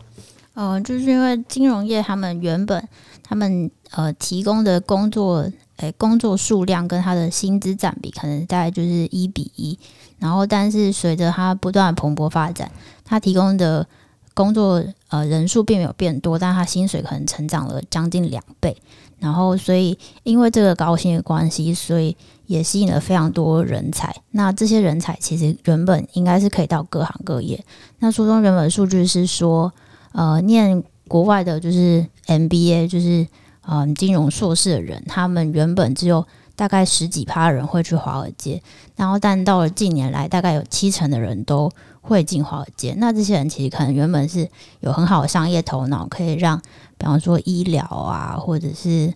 [0.54, 2.86] 呃，就是因为金融业他们原本
[3.22, 9.78] 他们呃提供的工作，诶、工作数量跟他的薪资占比可能大概就是一比一，
[10.18, 12.70] 然后但是随着他不断蓬勃发展，
[13.04, 13.86] 他提供的
[14.34, 18.76] 工作呃人数并没有变多，但他薪水可能成长了将近两倍。
[19.18, 24.14] 然后，所以因为这个高薪的关系，所以也吸引了非常多人才。
[24.30, 27.62] 那这些人才其实原本应该是可以到各行各业。
[27.98, 29.70] 那书中原本数据是说，
[30.12, 33.26] 呃，念国外的就是 MBA，就是
[33.62, 38.62] 嗯、金融硕士的人，他们原本只有大概十几趴人会去华尔街，
[38.96, 42.94] 然后但到了近年来，大概有七成的人都会进华尔街。
[42.98, 44.48] 那这些人其实可能原本是
[44.80, 46.60] 有很好的商业头脑，可以让。
[46.98, 49.10] 比方说医疗啊，或者是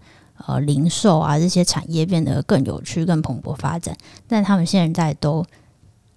[0.47, 3.95] 呃零售啊这些产业变得更有趣、更蓬勃发展，
[4.27, 5.45] 但他们现在都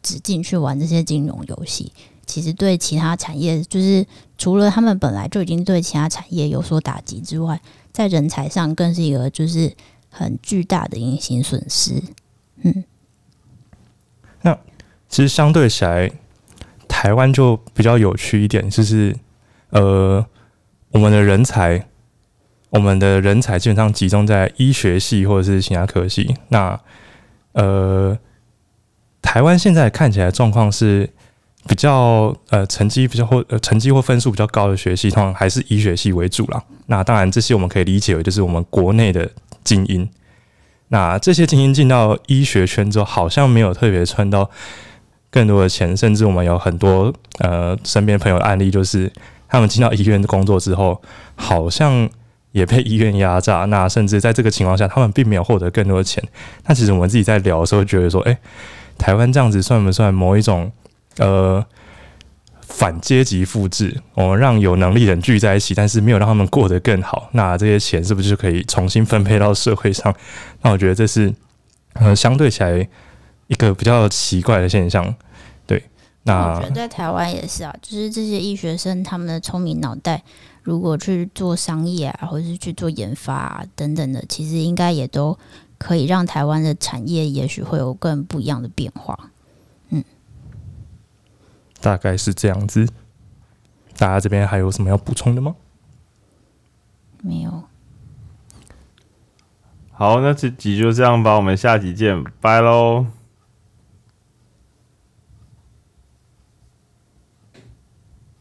[0.01, 1.91] 只进去玩这些金融游戏，
[2.28, 4.05] 其实对其他产业，就是
[4.38, 7.59] 除了他们本来就已经对其他产业有所打击之外，
[7.91, 9.73] 在人才上更是一个就是
[10.11, 12.03] 很巨大的隐形损失。
[12.61, 12.84] 嗯，
[14.41, 14.55] 那
[15.09, 16.11] 其实相对起来，
[16.88, 19.15] 台湾就比较有趣一点，就是
[19.69, 20.23] 呃。
[20.91, 21.86] 我们的人才，
[22.69, 26.34] 我们的人才基本上集中在医学系或者是其他科系。
[26.47, 26.80] 那
[27.51, 28.17] 呃，
[29.21, 31.09] 台湾现在看起来状况是
[31.68, 36.63] 比较呃成绩比较或呃成绩或分数比较高的学系，通常还是医学系为主啦。
[36.88, 39.30] 那当然，这些我们可以理解为就是我们国内的
[39.63, 40.07] 精英。
[40.88, 44.49] 那这些精英进到医学圈之后，好像没有特别赚到
[45.30, 49.11] 更多的钱，甚至我们有很多呃身边朋友的案例就是。
[49.49, 51.01] 他们进到医院工作之后，
[51.38, 52.09] 好像
[52.51, 53.63] 也被医院压榨。
[53.63, 56.22] 那甚至在这个情况下，他们并没有获得更多的钱。
[56.65, 58.38] 那其实我们自己在聊的时候，觉得说，诶，
[58.97, 60.70] 台湾这样子算不算某一种
[61.18, 61.65] 呃
[62.61, 67.30] 反阶级复制，我们让有能力人聚在一起，但是没有让他们过得更好。
[67.32, 70.13] 那这些钱是不是就可以重新分配到社会上？
[70.61, 71.34] 那我觉得这是
[71.93, 72.88] 呃相对起来
[73.47, 75.15] 一个比较奇怪的现象。
[75.65, 75.82] 对，
[76.24, 80.22] 那我觉得在台湾也是啊，就是这些医学生他们的聪明脑袋，
[80.61, 85.39] 如果去做商业啊，或者是去做研发啊等等的，其实应该也都
[85.78, 89.32] 可以让台湾的产业也许会有更不一样的变化。
[91.82, 92.88] 大概是这样子，
[93.97, 95.55] 大家这边还有什么要补充的吗？
[97.21, 97.63] 没有。
[99.91, 103.07] 好，那这集就这样吧，我们下集见，拜喽。